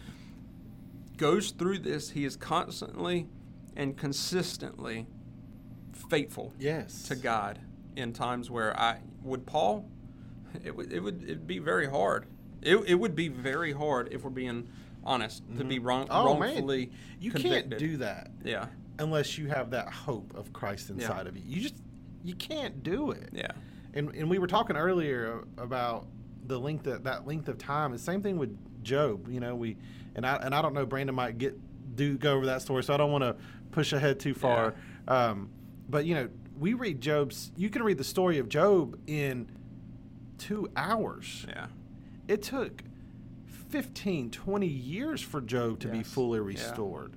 goes 1.17 1.49
through 1.49 1.79
this, 1.79 2.11
he 2.11 2.23
is 2.23 2.35
constantly 2.35 3.25
and 3.75 3.97
consistently 3.97 5.07
faithful 6.07 6.53
Yes. 6.59 7.01
to 7.03 7.15
God 7.15 7.59
in 7.95 8.13
times 8.13 8.49
where 8.49 8.77
I 8.79 8.99
would 9.23 9.45
Paul 9.45 9.89
it 10.63 10.75
would 10.75 10.91
it 10.93 10.99
would 10.99 11.23
it'd 11.23 11.47
be 11.47 11.59
very 11.59 11.87
hard. 11.89 12.27
It, 12.61 12.77
it 12.87 12.95
would 12.95 13.15
be 13.15 13.27
very 13.27 13.71
hard 13.73 14.09
if 14.13 14.23
we're 14.23 14.29
being 14.29 14.67
honest 15.03 15.43
to 15.57 15.63
be 15.65 15.79
wrong, 15.79 16.07
Oh 16.09 16.37
wrongfully 16.39 16.85
man, 16.87 16.95
you 17.19 17.31
convicted. 17.31 17.71
can't 17.71 17.79
do 17.79 17.97
that 17.97 18.31
Yeah. 18.43 18.67
unless 18.99 19.37
you 19.37 19.47
have 19.49 19.71
that 19.71 19.89
hope 19.91 20.33
of 20.35 20.53
Christ 20.53 20.89
inside 20.89 21.27
of 21.27 21.35
you. 21.35 21.43
You 21.45 21.61
just 21.61 21.75
you 22.23 22.35
can't 22.35 22.83
do 22.83 23.11
it. 23.11 23.29
Yeah. 23.33 23.51
And 23.93 24.13
and 24.15 24.29
we 24.29 24.37
were 24.39 24.47
talking 24.47 24.77
earlier 24.77 25.43
about 25.57 26.07
the 26.45 26.59
length 26.59 26.87
of 26.87 27.03
that 27.03 27.27
length 27.27 27.47
of 27.49 27.57
time. 27.57 27.91
The 27.91 27.99
same 27.99 28.21
thing 28.21 28.37
with 28.37 28.57
Job. 28.83 29.27
You 29.29 29.39
know, 29.39 29.55
we 29.55 29.77
and 30.15 30.25
I 30.25 30.35
and 30.37 30.53
I 30.55 30.61
don't 30.61 30.73
know. 30.73 30.85
Brandon 30.85 31.15
might 31.15 31.37
get 31.37 31.57
do 31.95 32.17
go 32.17 32.33
over 32.35 32.45
that 32.45 32.61
story, 32.61 32.83
so 32.83 32.93
I 32.93 32.97
don't 32.97 33.11
want 33.11 33.23
to 33.23 33.35
push 33.71 33.91
ahead 33.93 34.19
too 34.19 34.33
far. 34.33 34.73
Um, 35.07 35.49
but 35.89 36.05
you 36.05 36.15
know, 36.15 36.29
we 36.59 36.73
read 36.73 37.01
Job's. 37.01 37.51
You 37.57 37.69
can 37.69 37.83
read 37.83 37.97
the 37.97 38.03
story 38.03 38.37
of 38.39 38.49
Job 38.49 38.97
in 39.07 39.47
two 40.37 40.69
hours. 40.75 41.45
Yeah. 41.47 41.67
It 42.27 42.41
took 42.43 42.83
15, 43.69 44.29
20 44.31 44.67
years 44.67 45.21
for 45.21 45.41
Job 45.41 45.79
to 45.79 45.87
be 45.87 45.97
Yes. 45.99 46.07
fully 46.13 46.39
Yeah. 46.39 46.45
restored. 46.45 47.13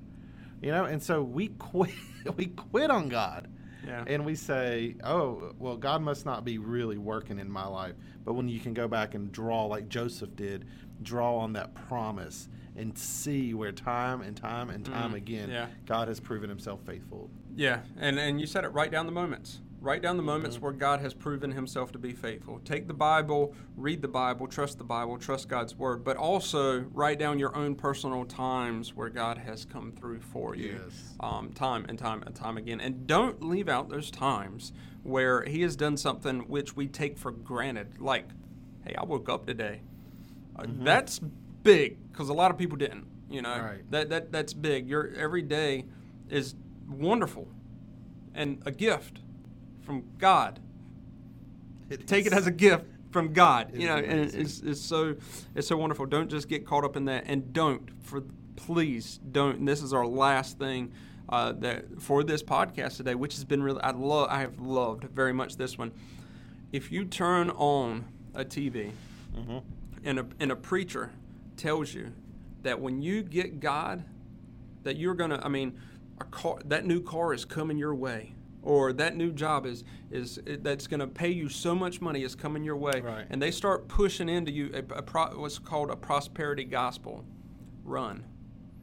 You 0.62 0.70
know, 0.70 0.84
and 0.84 1.02
so 1.02 1.22
we 1.22 1.48
quit 1.48 1.90
we 2.36 2.46
quit 2.46 2.90
on 2.90 3.08
God. 3.08 3.48
Yeah. 3.86 4.04
And 4.06 4.24
we 4.24 4.34
say, 4.34 4.96
"Oh, 5.04 5.52
well 5.58 5.76
God 5.76 6.02
must 6.02 6.26
not 6.26 6.44
be 6.44 6.58
really 6.58 6.98
working 6.98 7.38
in 7.38 7.50
my 7.50 7.66
life." 7.66 7.94
But 8.24 8.32
when 8.34 8.48
you 8.48 8.58
can 8.58 8.74
go 8.74 8.88
back 8.88 9.14
and 9.14 9.30
draw 9.30 9.66
like 9.66 9.88
Joseph 9.88 10.34
did, 10.34 10.64
draw 11.02 11.36
on 11.38 11.52
that 11.52 11.74
promise 11.74 12.48
and 12.76 12.96
see 12.98 13.54
where 13.54 13.72
time 13.72 14.20
and 14.20 14.36
time 14.36 14.70
and 14.70 14.84
time 14.84 15.12
Mm, 15.12 15.16
again 15.16 15.50
yeah. 15.50 15.66
God 15.86 16.08
has 16.08 16.20
proven 16.20 16.48
himself 16.48 16.80
faithful. 16.84 17.30
Yeah, 17.54 17.80
and, 17.98 18.18
and 18.18 18.40
you 18.40 18.46
said 18.46 18.64
it 18.64 18.68
right 18.68 18.90
down 18.90 19.06
the 19.06 19.12
moments. 19.12 19.60
Write 19.80 20.02
down 20.02 20.16
the 20.16 20.22
Mm-hmm. 20.22 20.30
moments 20.30 20.60
where 20.60 20.72
God 20.72 21.00
has 21.00 21.14
proven 21.14 21.52
himself 21.52 21.92
to 21.92 21.98
be 21.98 22.12
faithful. 22.12 22.58
Take 22.64 22.88
the 22.88 22.94
Bible, 22.94 23.54
read 23.76 24.02
the 24.02 24.08
Bible, 24.08 24.46
trust 24.48 24.78
the 24.78 24.84
Bible, 24.84 25.16
trust 25.16 25.48
God's 25.48 25.76
word, 25.76 26.02
but 26.02 26.16
also 26.16 26.80
write 26.92 27.18
down 27.18 27.38
your 27.38 27.54
own 27.54 27.74
personal 27.76 28.24
times 28.24 28.94
where 28.96 29.08
God 29.10 29.38
has 29.38 29.64
come 29.64 29.92
through 29.92 30.20
for 30.20 30.56
you. 30.56 30.80
Yes. 30.84 31.14
Um, 31.20 31.52
time 31.52 31.86
and 31.88 31.98
time 31.98 32.22
and 32.26 32.34
time 32.34 32.56
again. 32.56 32.80
And 32.80 33.06
don't 33.06 33.42
leave 33.44 33.68
out 33.68 33.88
those 33.88 34.10
times 34.10 34.72
where 35.04 35.44
He 35.44 35.62
has 35.62 35.76
done 35.76 35.96
something 35.96 36.40
which 36.48 36.74
we 36.74 36.88
take 36.88 37.16
for 37.16 37.30
granted. 37.30 38.00
Like, 38.00 38.28
hey, 38.84 38.94
I 38.96 39.04
woke 39.04 39.28
up 39.28 39.46
today. 39.46 39.82
Uh, 40.58 40.64
That's 40.66 41.20
big 41.66 42.10
because 42.12 42.28
a 42.30 42.34
lot 42.34 42.50
of 42.50 42.56
people 42.58 42.76
didn't. 42.76 43.06
You 43.28 43.42
know, 43.42 43.58
Right. 43.58 43.90
that, 43.90 44.08
that 44.10 44.30
that's 44.32 44.52
big. 44.54 44.88
Your 44.88 45.12
every 45.16 45.42
day 45.42 45.84
is 46.30 46.54
wonderful 46.88 47.48
and 48.34 48.62
a 48.64 48.70
gift 48.70 49.18
from 49.82 50.04
God. 50.18 50.60
Take 52.06 52.26
it 52.26 52.32
as 52.32 52.46
a 52.46 52.50
gift 52.50 52.84
from 53.10 53.32
God. 53.32 53.70
It 53.74 53.80
you 53.80 53.82
is 53.82 53.86
know, 53.88 53.96
and 53.96 54.20
it's, 54.34 54.60
it's 54.60 54.80
so 54.80 55.16
it's 55.54 55.66
so 55.68 55.76
wonderful. 55.76 56.06
Don't 56.06 56.28
just 56.30 56.48
get 56.48 56.66
caught 56.66 56.84
up 56.84 56.96
in 56.96 57.04
that, 57.06 57.24
and 57.26 57.52
don't 57.52 57.82
for 58.02 58.22
please 58.56 59.18
don't. 59.32 59.58
And 59.58 59.68
this 59.68 59.82
is 59.82 59.92
our 59.92 60.06
last 60.06 60.58
thing 60.58 60.92
uh, 61.28 61.52
that 61.58 62.00
for 62.00 62.22
this 62.24 62.42
podcast 62.42 62.96
today, 62.96 63.14
which 63.14 63.34
has 63.34 63.44
been 63.44 63.62
really 63.62 63.80
I 63.82 63.90
love 63.90 64.28
I 64.30 64.40
have 64.40 64.60
loved 64.60 65.04
very 65.04 65.32
much 65.32 65.56
this 65.56 65.76
one. 65.78 65.92
If 66.72 66.90
you 66.92 67.04
turn 67.04 67.50
on 67.50 68.04
a 68.34 68.44
TV 68.44 68.90
Mm-hmm. 69.36 69.58
and 70.04 70.18
a 70.20 70.26
and 70.40 70.50
a 70.52 70.56
preacher 70.56 71.10
tells 71.56 71.94
you 71.94 72.12
that 72.62 72.80
when 72.80 73.00
you 73.02 73.22
get 73.22 73.60
God, 73.60 74.04
that 74.82 74.96
you're 74.96 75.14
gonna. 75.14 75.40
I 75.42 75.48
mean, 75.48 75.78
a 76.20 76.24
car 76.24 76.58
that 76.64 76.86
new 76.86 77.02
car 77.02 77.34
is 77.34 77.44
coming 77.44 77.78
your 77.78 77.94
way, 77.94 78.34
or 78.62 78.92
that 78.94 79.16
new 79.16 79.32
job 79.32 79.66
is 79.66 79.84
is 80.10 80.40
that's 80.46 80.86
gonna 80.86 81.06
pay 81.06 81.30
you 81.30 81.48
so 81.48 81.74
much 81.74 82.00
money 82.00 82.22
is 82.22 82.34
coming 82.34 82.64
your 82.64 82.76
way, 82.76 83.00
Right. 83.00 83.26
and 83.30 83.40
they 83.40 83.50
start 83.50 83.88
pushing 83.88 84.28
into 84.28 84.52
you 84.52 84.70
a, 84.74 84.78
a 84.98 85.02
pro, 85.02 85.26
what's 85.38 85.58
called 85.58 85.90
a 85.90 85.96
prosperity 85.96 86.64
gospel. 86.64 87.24
Run. 87.84 88.24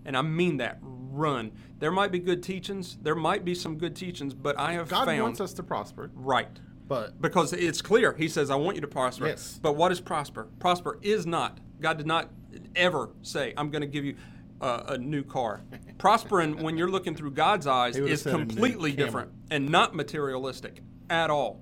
And 0.05 0.17
I 0.17 0.21
mean 0.21 0.57
that. 0.57 0.79
Run. 0.81 1.51
There 1.79 1.91
might 1.91 2.11
be 2.11 2.19
good 2.19 2.43
teachings. 2.43 2.97
There 3.01 3.15
might 3.15 3.45
be 3.45 3.55
some 3.55 3.77
good 3.77 3.95
teachings, 3.95 4.33
but 4.33 4.57
I 4.59 4.73
have 4.73 4.89
God 4.89 5.05
found 5.05 5.21
wants 5.21 5.39
us 5.39 5.53
to 5.53 5.63
prosper, 5.63 6.11
right 6.15 6.49
but 6.87 7.21
because 7.21 7.53
it's 7.53 7.81
clear. 7.81 8.13
He 8.13 8.27
says, 8.27 8.49
"I 8.49 8.55
want 8.55 8.75
you 8.75 8.81
to 8.81 8.87
prosper." 8.87 9.27
Yes. 9.27 9.59
But 9.61 9.75
what 9.75 9.91
is 9.91 9.99
prosper? 10.01 10.47
Prosper 10.59 10.99
is 11.01 11.25
not. 11.25 11.59
God 11.81 11.97
did 11.97 12.07
not 12.07 12.29
ever 12.75 13.09
say, 13.21 13.53
"I'm 13.57 13.69
going 13.69 13.81
to 13.81 13.87
give 13.87 14.05
you 14.05 14.15
uh, 14.61 14.83
a 14.89 14.97
new 14.97 15.23
car." 15.23 15.61
Prospering, 15.97 16.61
when 16.63 16.77
you're 16.77 16.89
looking 16.89 17.15
through 17.15 17.31
God's 17.31 17.67
eyes, 17.67 17.95
is 17.97 18.21
said 18.23 18.33
a 18.33 18.37
new 18.37 18.45
completely 18.45 18.91
different 18.91 19.31
and 19.49 19.69
not 19.69 19.95
materialistic 19.95 20.81
at 21.09 21.29
all. 21.29 21.61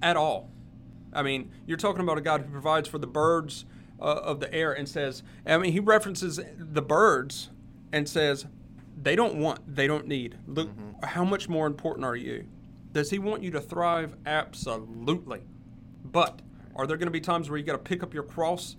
At 0.00 0.16
all. 0.16 0.50
I 1.12 1.22
mean, 1.22 1.50
you're 1.66 1.78
talking 1.78 2.00
about 2.02 2.18
a 2.18 2.20
God 2.20 2.42
who 2.42 2.50
provides 2.50 2.88
for 2.88 2.98
the 2.98 3.06
birds 3.06 3.64
uh, 4.00 4.04
of 4.04 4.40
the 4.40 4.52
air 4.54 4.72
and 4.72 4.88
says, 4.88 5.22
I 5.46 5.56
mean, 5.58 5.72
he 5.72 5.80
references 5.80 6.38
the 6.58 6.82
birds 6.82 7.48
and 7.92 8.06
says, 8.08 8.46
they 9.00 9.16
don't 9.16 9.36
want, 9.36 9.74
they 9.74 9.86
don't 9.86 10.06
need. 10.06 10.36
Look, 10.46 10.68
Mm-hmm. 10.68 11.04
how 11.06 11.24
much 11.24 11.48
more 11.48 11.66
important 11.66 12.04
are 12.04 12.14
you? 12.16 12.46
Does 12.92 13.10
he 13.10 13.18
want 13.18 13.42
you 13.42 13.50
to 13.52 13.60
thrive? 13.60 14.14
Absolutely. 14.26 15.40
But 16.04 16.40
are 16.74 16.86
there 16.86 16.96
going 16.96 17.06
to 17.06 17.12
be 17.12 17.20
times 17.20 17.50
where 17.50 17.58
you 17.58 17.64
got 17.64 17.72
to 17.72 17.78
pick 17.78 18.02
up 18.02 18.14
your 18.14 18.22
cross? 18.22 18.76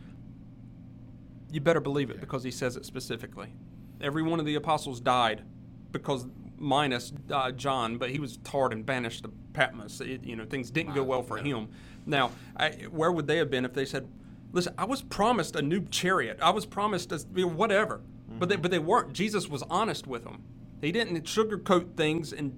You 1.52 1.62
better 1.62 1.80
believe 1.80 2.10
it 2.10 2.20
because 2.20 2.44
he 2.44 2.52
says 2.52 2.76
it 2.76 2.86
specifically. 2.86 3.54
Every 4.02 4.24
one 4.24 4.40
of 4.40 4.46
the 4.46 4.56
apostles 4.56 5.00
died 5.00 5.44
because 5.92 6.28
minus 6.58 7.14
uh, 7.32 7.52
John, 7.52 7.98
but 7.98 8.10
he 8.10 8.20
was 8.20 8.38
tarred 8.38 8.74
and 8.74 8.86
banished 8.86 9.24
to 9.24 9.32
Patmos. 9.54 10.02
It, 10.02 10.24
you 10.24 10.36
know, 10.36 10.46
things 10.46 10.72
didn't 10.72 10.94
go 10.94 11.04
well 11.04 11.24
for 11.24 11.38
him. 11.38 11.70
Now, 12.06 12.32
I, 12.56 12.72
where 12.92 13.12
would 13.12 13.28
they 13.28 13.38
have 13.38 13.50
been 13.50 13.66
if 13.66 13.74
they 13.74 13.86
said, 13.86 14.08
"Listen, 14.52 14.74
I 14.78 14.86
was 14.86 15.02
promised 15.02 15.56
a 15.56 15.62
new 15.62 15.82
chariot. 15.90 16.40
I 16.42 16.52
was 16.52 16.66
promised 16.66 17.12
a, 17.12 17.20
you 17.36 17.46
know, 17.46 17.52
whatever," 17.52 18.02
but 18.38 18.50
they 18.50 18.56
but 18.56 18.72
they 18.72 18.80
weren't. 18.80 19.14
Jesus 19.14 19.48
was 19.48 19.64
honest 19.70 20.08
with 20.08 20.24
them. 20.24 20.44
He 20.82 20.92
didn't 20.92 21.24
sugarcoat 21.24 21.96
things 21.98 22.32
and 22.32 22.58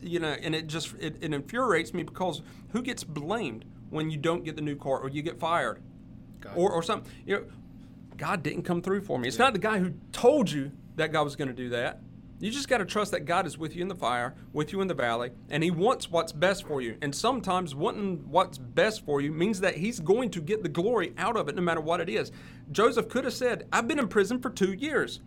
you 0.00 0.18
know, 0.18 0.28
and 0.28 0.54
it 0.54 0.66
just 0.66 0.94
it, 0.98 1.16
it 1.20 1.32
infuriates 1.32 1.92
me 1.94 2.02
because 2.02 2.42
who 2.70 2.82
gets 2.82 3.04
blamed 3.04 3.64
when 3.90 4.10
you 4.10 4.16
don't 4.16 4.44
get 4.44 4.56
the 4.56 4.62
new 4.62 4.76
car 4.76 4.98
or 4.98 5.08
you 5.08 5.22
get 5.22 5.38
fired 5.38 5.82
God. 6.40 6.52
or 6.56 6.70
or 6.70 6.82
something? 6.82 7.10
You 7.26 7.36
know, 7.36 7.44
God 8.16 8.42
didn't 8.42 8.62
come 8.62 8.82
through 8.82 9.02
for 9.02 9.18
me. 9.18 9.28
It's 9.28 9.38
not 9.38 9.52
the 9.52 9.58
guy 9.58 9.78
who 9.78 9.94
told 10.12 10.50
you 10.50 10.72
that 10.96 11.12
God 11.12 11.22
was 11.22 11.36
going 11.36 11.48
to 11.48 11.54
do 11.54 11.70
that. 11.70 12.00
You 12.40 12.50
just 12.50 12.68
got 12.68 12.78
to 12.78 12.86
trust 12.86 13.12
that 13.12 13.26
God 13.26 13.46
is 13.46 13.58
with 13.58 13.76
you 13.76 13.82
in 13.82 13.88
the 13.88 13.94
fire, 13.94 14.34
with 14.54 14.72
you 14.72 14.80
in 14.80 14.88
the 14.88 14.94
valley, 14.94 15.30
and 15.50 15.62
He 15.62 15.70
wants 15.70 16.10
what's 16.10 16.32
best 16.32 16.66
for 16.66 16.80
you. 16.80 16.96
And 17.02 17.14
sometimes 17.14 17.74
wanting 17.74 18.30
what's 18.30 18.56
best 18.56 19.04
for 19.04 19.20
you 19.20 19.30
means 19.30 19.60
that 19.60 19.76
He's 19.76 20.00
going 20.00 20.30
to 20.30 20.40
get 20.40 20.62
the 20.62 20.68
glory 20.70 21.12
out 21.18 21.36
of 21.36 21.50
it 21.50 21.54
no 21.54 21.60
matter 21.60 21.82
what 21.82 22.00
it 22.00 22.08
is. 22.08 22.32
Joseph 22.72 23.10
could 23.10 23.24
have 23.24 23.34
said, 23.34 23.66
I've 23.70 23.86
been 23.86 23.98
in 23.98 24.08
prison 24.08 24.40
for 24.40 24.48
two 24.48 24.72
years. 24.72 25.20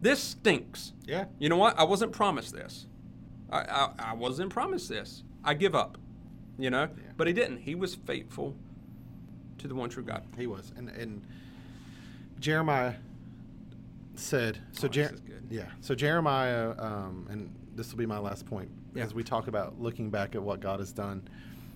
This 0.00 0.20
stinks. 0.20 0.92
Yeah. 1.06 1.26
You 1.38 1.48
know 1.48 1.56
what? 1.56 1.78
I 1.78 1.84
wasn't 1.84 2.10
promised 2.10 2.52
this. 2.52 2.86
I, 3.50 3.58
I, 3.60 3.90
I 4.10 4.14
wasn't 4.14 4.50
promised 4.50 4.88
this. 4.88 5.22
I 5.44 5.54
give 5.54 5.74
up. 5.74 5.98
You 6.58 6.70
know? 6.70 6.82
Yeah. 6.96 7.12
But 7.16 7.26
he 7.26 7.32
didn't. 7.32 7.58
He 7.58 7.74
was 7.74 7.94
faithful 7.94 8.56
to 9.58 9.68
the 9.68 9.74
one 9.74 9.88
true 9.90 10.02
God. 10.02 10.24
He 10.38 10.46
was, 10.46 10.72
and 10.76 10.88
and 10.88 11.22
Jeremiah 12.40 12.94
said 14.14 14.58
so. 14.72 14.86
Oh, 14.86 14.90
Jer- 14.90 15.02
this 15.04 15.12
is 15.12 15.20
good. 15.20 15.46
Yeah. 15.50 15.66
So 15.80 15.94
Jeremiah, 15.94 16.74
um, 16.78 17.26
and 17.30 17.54
this 17.74 17.90
will 17.90 17.98
be 17.98 18.06
my 18.06 18.18
last 18.18 18.46
point 18.46 18.70
Yeah. 18.94 19.04
as 19.04 19.14
we 19.14 19.22
talk 19.22 19.48
about 19.48 19.80
looking 19.80 20.10
back 20.10 20.34
at 20.34 20.42
what 20.42 20.60
God 20.60 20.80
has 20.80 20.92
done. 20.92 21.28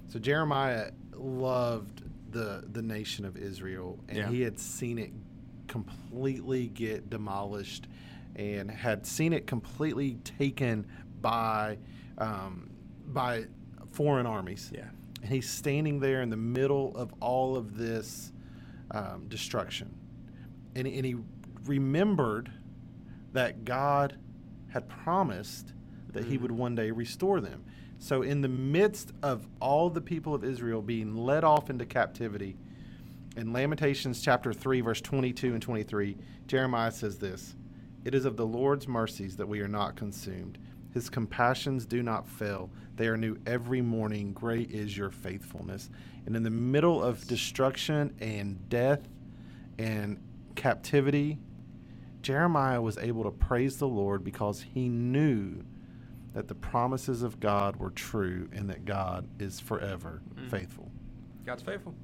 So 0.08 0.18
Jeremiah 0.18 0.90
loved 1.14 2.02
the 2.32 2.64
the 2.72 2.82
nation 2.82 3.24
of 3.24 3.36
Israel, 3.36 3.98
and 4.08 4.16
Yeah. 4.18 4.28
he 4.30 4.40
had 4.42 4.58
seen 4.58 4.98
it 4.98 5.12
completely 5.68 6.68
get 6.68 7.10
demolished, 7.10 7.86
and 8.34 8.70
had 8.70 9.06
seen 9.06 9.32
it 9.32 9.46
completely 9.46 10.14
taken 10.24 10.86
by 11.20 11.78
um, 12.18 12.70
by 13.08 13.44
foreign 13.92 14.26
armies. 14.26 14.70
Yeah. 14.74 14.88
And 15.22 15.30
he's 15.30 15.48
standing 15.48 16.00
there 16.00 16.22
in 16.22 16.30
the 16.30 16.36
middle 16.36 16.96
of 16.96 17.12
all 17.20 17.56
of 17.56 17.76
this 17.76 18.32
um, 18.90 19.26
destruction. 19.28 19.94
And, 20.74 20.86
and 20.86 21.04
he 21.04 21.16
remembered 21.64 22.50
that 23.32 23.64
God 23.64 24.16
had 24.68 24.88
promised 24.88 25.72
that 26.12 26.24
he 26.24 26.38
would 26.38 26.52
one 26.52 26.74
day 26.74 26.90
restore 26.90 27.40
them. 27.40 27.64
So, 27.98 28.22
in 28.22 28.40
the 28.40 28.48
midst 28.48 29.12
of 29.22 29.46
all 29.60 29.90
the 29.90 30.00
people 30.00 30.34
of 30.34 30.42
Israel 30.42 30.80
being 30.80 31.16
led 31.16 31.44
off 31.44 31.68
into 31.68 31.84
captivity, 31.84 32.56
in 33.36 33.52
Lamentations 33.52 34.22
chapter 34.22 34.52
3, 34.52 34.80
verse 34.80 35.00
22 35.00 35.52
and 35.52 35.62
23, 35.62 36.16
Jeremiah 36.46 36.90
says 36.90 37.18
this 37.18 37.54
It 38.04 38.14
is 38.14 38.24
of 38.24 38.36
the 38.36 38.46
Lord's 38.46 38.88
mercies 38.88 39.36
that 39.36 39.46
we 39.46 39.60
are 39.60 39.68
not 39.68 39.96
consumed. 39.96 40.58
His 40.92 41.08
compassions 41.08 41.86
do 41.86 42.02
not 42.02 42.26
fail. 42.26 42.70
They 42.96 43.06
are 43.06 43.16
new 43.16 43.38
every 43.46 43.80
morning. 43.80 44.32
Great 44.32 44.70
is 44.70 44.96
your 44.96 45.10
faithfulness. 45.10 45.88
And 46.26 46.36
in 46.36 46.42
the 46.42 46.50
middle 46.50 47.02
of 47.02 47.26
destruction 47.26 48.14
and 48.20 48.68
death 48.68 49.08
and 49.78 50.18
captivity, 50.54 51.38
Jeremiah 52.22 52.82
was 52.82 52.98
able 52.98 53.24
to 53.24 53.30
praise 53.30 53.78
the 53.78 53.88
Lord 53.88 54.22
because 54.24 54.60
he 54.74 54.88
knew 54.88 55.64
that 56.34 56.48
the 56.48 56.54
promises 56.54 57.22
of 57.22 57.40
God 57.40 57.76
were 57.76 57.90
true 57.90 58.48
and 58.52 58.68
that 58.70 58.84
God 58.84 59.26
is 59.40 59.58
forever 59.58 60.20
Mm. 60.36 60.50
faithful. 60.50 60.90
God's 61.46 61.62
faithful. 61.62 61.94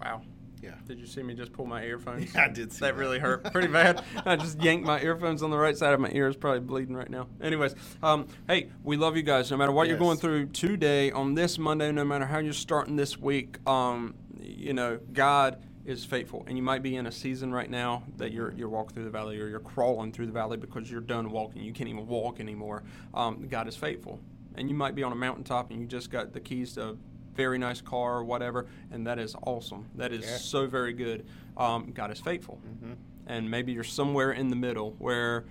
Wow. 0.00 0.22
Yeah. 0.62 0.74
Did 0.86 0.98
you 0.98 1.06
see 1.06 1.22
me 1.22 1.34
just 1.34 1.52
pull 1.52 1.66
my 1.66 1.82
earphones? 1.84 2.16
Yeah, 2.34 2.44
I 2.44 2.48
did 2.48 2.72
see 2.72 2.80
that. 2.80 2.94
that. 2.94 2.96
really 2.96 3.18
hurt 3.18 3.44
pretty 3.52 3.68
bad. 3.68 4.02
I 4.24 4.36
just 4.36 4.60
yanked 4.60 4.86
my 4.86 5.00
earphones 5.00 5.42
on 5.42 5.50
the 5.50 5.58
right 5.58 5.76
side 5.76 5.94
of 5.94 6.00
my 6.00 6.10
ear. 6.12 6.28
It's 6.28 6.36
probably 6.36 6.60
bleeding 6.60 6.96
right 6.96 7.10
now. 7.10 7.28
Anyways, 7.40 7.74
um, 8.02 8.26
hey, 8.48 8.70
we 8.82 8.96
love 8.96 9.16
you 9.16 9.22
guys. 9.22 9.50
No 9.50 9.56
matter 9.56 9.72
what 9.72 9.88
you're 9.88 9.98
going 9.98 10.18
through 10.18 10.46
today, 10.46 11.10
on 11.12 11.34
this 11.34 11.58
Monday, 11.58 11.92
no 11.92 12.04
matter 12.04 12.26
how 12.26 12.38
you're 12.38 12.52
starting 12.52 12.96
this 12.96 13.18
week, 13.18 13.58
um, 13.68 14.14
you 14.40 14.72
know, 14.72 14.98
God 15.12 15.62
is 15.84 16.04
faithful. 16.04 16.44
And 16.48 16.56
you 16.56 16.62
might 16.62 16.82
be 16.82 16.96
in 16.96 17.06
a 17.06 17.12
season 17.12 17.52
right 17.52 17.70
now 17.70 18.02
that 18.16 18.32
you're 18.32 18.52
you're 18.54 18.68
walking 18.68 18.94
through 18.94 19.04
the 19.04 19.10
valley 19.10 19.40
or 19.40 19.46
you're 19.46 19.60
crawling 19.60 20.12
through 20.12 20.26
the 20.26 20.32
valley 20.32 20.56
because 20.56 20.90
you're 20.90 21.00
done 21.00 21.30
walking. 21.30 21.62
You 21.62 21.72
can't 21.72 21.88
even 21.88 22.06
walk 22.06 22.40
anymore. 22.40 22.82
Um, 23.14 23.46
God 23.48 23.68
is 23.68 23.76
faithful. 23.76 24.20
And 24.56 24.68
you 24.68 24.74
might 24.74 24.94
be 24.94 25.02
on 25.02 25.12
a 25.12 25.16
mountaintop 25.16 25.70
and 25.70 25.80
you 25.80 25.86
just 25.86 26.10
got 26.10 26.32
the 26.32 26.40
keys 26.40 26.74
to 26.74 26.96
very 27.36 27.58
nice 27.58 27.80
car 27.80 28.16
or 28.16 28.24
whatever, 28.24 28.66
and 28.90 29.06
that 29.06 29.18
is 29.18 29.36
awesome. 29.42 29.86
That 29.94 30.12
is 30.12 30.24
Yeah. 30.24 30.36
so 30.38 30.66
very 30.66 30.92
good. 30.92 31.26
Um, 31.56 31.92
God 31.92 32.10
is 32.10 32.20
faithful. 32.20 32.58
Mm-hmm. 32.66 32.92
And 33.26 33.50
maybe 33.50 33.72
you're 33.72 33.84
somewhere 33.84 34.32
in 34.32 34.48
the 34.50 34.56
middle 34.56 34.94
where 34.98 35.44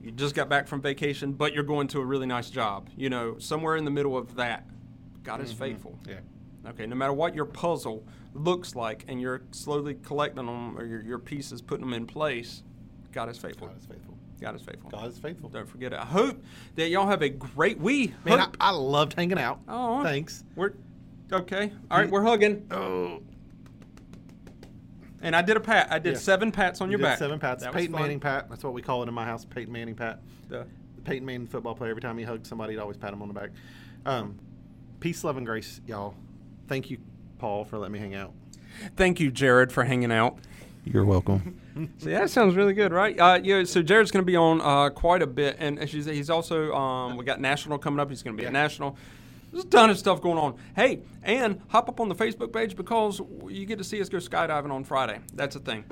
you 0.00 0.10
just 0.10 0.34
got 0.34 0.48
back 0.48 0.66
from 0.68 0.80
vacation, 0.82 1.32
but 1.32 1.52
you're 1.54 1.62
going 1.62 1.86
to 1.88 2.00
a 2.00 2.04
really 2.04 2.26
nice 2.26 2.50
job. 2.50 2.88
You 2.96 3.08
know, 3.10 3.38
somewhere 3.38 3.76
in 3.76 3.84
the 3.84 3.90
middle 3.90 4.16
of 4.16 4.34
that, 4.36 4.66
God 5.22 5.40
is 5.40 5.52
faithful. 5.52 5.98
Yeah. 6.08 6.16
Okay, 6.70 6.86
no 6.86 6.94
matter 6.94 7.12
what 7.12 7.34
your 7.34 7.44
puzzle 7.44 8.04
looks 8.34 8.74
like, 8.74 9.04
and 9.08 9.20
you're 9.20 9.42
slowly 9.50 9.94
collecting 9.94 10.46
them 10.46 10.78
or 10.78 10.84
your, 10.84 11.02
your 11.02 11.18
pieces, 11.18 11.60
putting 11.62 11.84
them 11.84 11.94
in 11.94 12.06
place, 12.06 12.62
God 13.12 13.28
is 13.28 13.38
faithful. 13.38 13.68
God 13.68 13.78
is 13.78 13.86
faithful. 13.86 14.14
God 14.40 14.56
is 14.56 14.62
faithful. 14.62 14.90
God 14.90 15.06
is 15.08 15.18
faithful. 15.18 15.48
Don't 15.48 15.68
forget 15.68 15.92
it. 15.92 16.00
I 16.00 16.04
hope 16.04 16.42
that 16.74 16.88
y'all 16.88 17.06
have 17.06 17.22
a 17.22 17.28
great 17.28 17.78
week. 17.78 18.12
Man, 18.24 18.40
I, 18.40 18.48
I 18.60 18.70
loved 18.70 19.14
hanging 19.14 19.38
out. 19.38 19.60
Oh, 19.68 20.02
Thanks. 20.02 20.42
We're 20.56 20.72
okay. 21.32 21.72
All 21.90 21.98
right, 21.98 22.10
we're 22.10 22.22
hugging. 22.22 22.66
Oh, 22.70 23.22
And 25.24 25.36
I 25.36 25.42
did 25.42 25.56
a 25.56 25.60
pat. 25.60 25.86
I 25.90 25.98
did 25.98 26.14
Yeah. 26.14 26.18
seven 26.18 26.50
pats 26.50 26.80
on 26.80 26.88
you 26.88 26.92
your 26.92 26.98
did 26.98 27.04
back. 27.04 27.18
seven 27.18 27.38
pats. 27.38 27.62
That 27.62 27.72
was 27.72 27.80
Peyton 27.80 27.92
fun. 27.92 28.02
Manning 28.02 28.20
pat. 28.20 28.48
That's 28.50 28.64
what 28.64 28.72
we 28.72 28.82
call 28.82 29.02
it 29.04 29.08
in 29.08 29.14
my 29.14 29.24
house. 29.24 29.44
Peyton 29.44 29.72
Manning 29.72 29.94
pat. 29.94 30.20
The- 30.48 30.66
The 30.96 31.02
Peyton 31.02 31.24
Manning 31.26 31.46
football 31.46 31.74
player. 31.74 31.90
Every 31.90 32.02
time 32.02 32.18
he 32.18 32.24
hugged 32.24 32.46
somebody, 32.46 32.72
he'd 32.74 32.78
always 32.80 32.96
pat 32.96 33.12
him 33.12 33.22
on 33.22 33.28
the 33.28 33.34
back. 33.34 33.50
Um, 34.04 34.36
peace, 35.00 35.22
love, 35.24 35.36
and 35.36 35.46
grace, 35.46 35.80
y'all. 35.86 36.14
Thank 36.68 36.90
you, 36.90 36.98
Paul, 37.38 37.64
for 37.64 37.78
letting 37.78 37.92
me 37.92 37.98
hang 38.00 38.14
out. 38.14 38.32
Thank 38.96 39.20
you, 39.20 39.30
Jared, 39.30 39.70
for 39.72 39.84
hanging 39.84 40.10
out. 40.12 40.38
You're 40.84 41.04
welcome. 41.04 41.58
So 41.98 42.10
yeah, 42.10 42.18
that 42.20 42.28
sounds 42.30 42.54
really 42.54 42.74
good, 42.74 42.92
right? 42.92 43.18
Uh, 43.18 43.40
yeah. 43.42 43.64
So 43.64 43.80
Jared's 43.82 44.10
going 44.10 44.20
to 44.22 44.26
be 44.26 44.36
on 44.36 44.60
uh, 44.60 44.90
quite 44.90 45.22
a 45.22 45.26
bit, 45.26 45.56
and 45.58 45.78
as 45.78 45.94
you 45.94 46.02
say, 46.02 46.14
he's 46.14 46.28
also 46.28 46.70
um, 46.74 47.16
we 47.16 47.24
got 47.24 47.40
national 47.40 47.78
coming 47.78 47.98
up. 47.98 48.10
He's 48.10 48.22
going 48.22 48.36
to 48.36 48.38
be 48.38 48.42
Yeah. 48.42 48.48
at 48.48 48.52
national. 48.52 48.98
There's 49.52 49.64
a 49.64 49.68
ton 49.68 49.90
of 49.90 49.98
stuff 49.98 50.20
going 50.20 50.38
on. 50.38 50.56
Hey, 50.74 51.02
and 51.22 51.60
hop 51.68 51.88
up 51.88 52.00
on 52.00 52.08
the 52.08 52.14
Facebook 52.14 52.52
page 52.52 52.74
because 52.74 53.20
you 53.48 53.66
get 53.66 53.78
to 53.78 53.84
see 53.84 54.00
us 54.00 54.08
go 54.08 54.18
skydiving 54.18 54.70
on 54.70 54.82
Friday. 54.84 55.20
That's 55.34 55.56
a 55.56 55.60
thing. 55.60 55.84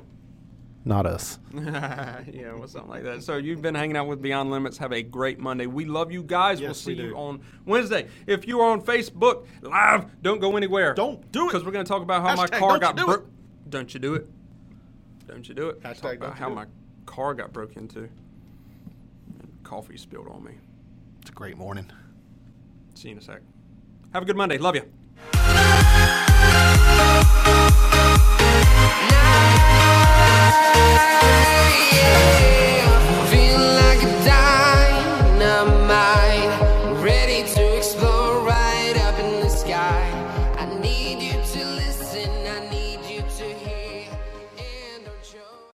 Not 0.83 1.05
us. 1.05 1.37
yeah, 1.53 2.53
well, 2.53 2.67
something 2.67 2.89
like 2.89 3.03
that. 3.03 3.21
So 3.21 3.37
you've 3.37 3.61
been 3.61 3.75
hanging 3.75 3.95
out 3.95 4.07
with 4.07 4.19
Beyond 4.19 4.49
Limits. 4.49 4.79
Have 4.79 4.91
a 4.91 5.03
great 5.03 5.37
Monday. 5.37 5.67
We 5.67 5.85
love 5.85 6.11
you 6.11 6.23
guys. 6.23 6.59
we'll 6.59 6.73
see 6.73 6.95
we 6.95 7.03
you 7.03 7.15
on 7.15 7.41
Wednesday. 7.65 8.07
If 8.25 8.47
you 8.47 8.59
are 8.61 8.71
on 8.71 8.81
Facebook 8.81 9.45
live, 9.61 10.05
don't 10.23 10.39
go 10.39 10.57
anywhere. 10.57 10.95
Don't 10.95 11.31
do 11.31 11.43
it. 11.43 11.47
because 11.49 11.63
we're 11.63 11.71
going 11.71 11.85
to 11.85 11.89
talk 11.89 12.01
about 12.01 12.23
how 12.23 12.35
my 12.35 12.47
car 12.47 12.79
got 12.79 12.95
do 12.95 13.05
broke. 13.05 13.25
it. 13.25 13.69
Don't 13.69 13.93
you 13.93 13.99
do 13.99 14.15
it? 14.15 14.27
Don't 15.27 15.47
you 15.47 15.53
do 15.53 15.69
it? 15.69 15.81
Hashtag 15.83 16.01
talk 16.01 16.15
about 16.15 16.37
how 16.37 16.49
my 16.49 16.65
car 17.05 17.35
got 17.35 17.53
broke 17.53 17.77
into. 17.77 17.99
And 17.99 18.09
coffee 19.63 19.97
spilled 19.97 20.29
on 20.29 20.43
me. 20.43 20.53
It's 21.21 21.29
a 21.29 21.33
great 21.33 21.57
morning. 21.57 21.85
See 22.93 23.09
you 23.09 23.13
in 23.13 23.17
a 23.17 23.21
sec. 23.21 23.41
Have 24.13 24.23
a 24.23 24.25
good 24.25 24.35
Monday. 24.35 24.57
Love 24.57 24.75
you. 24.75 24.83
Feel 33.31 34.10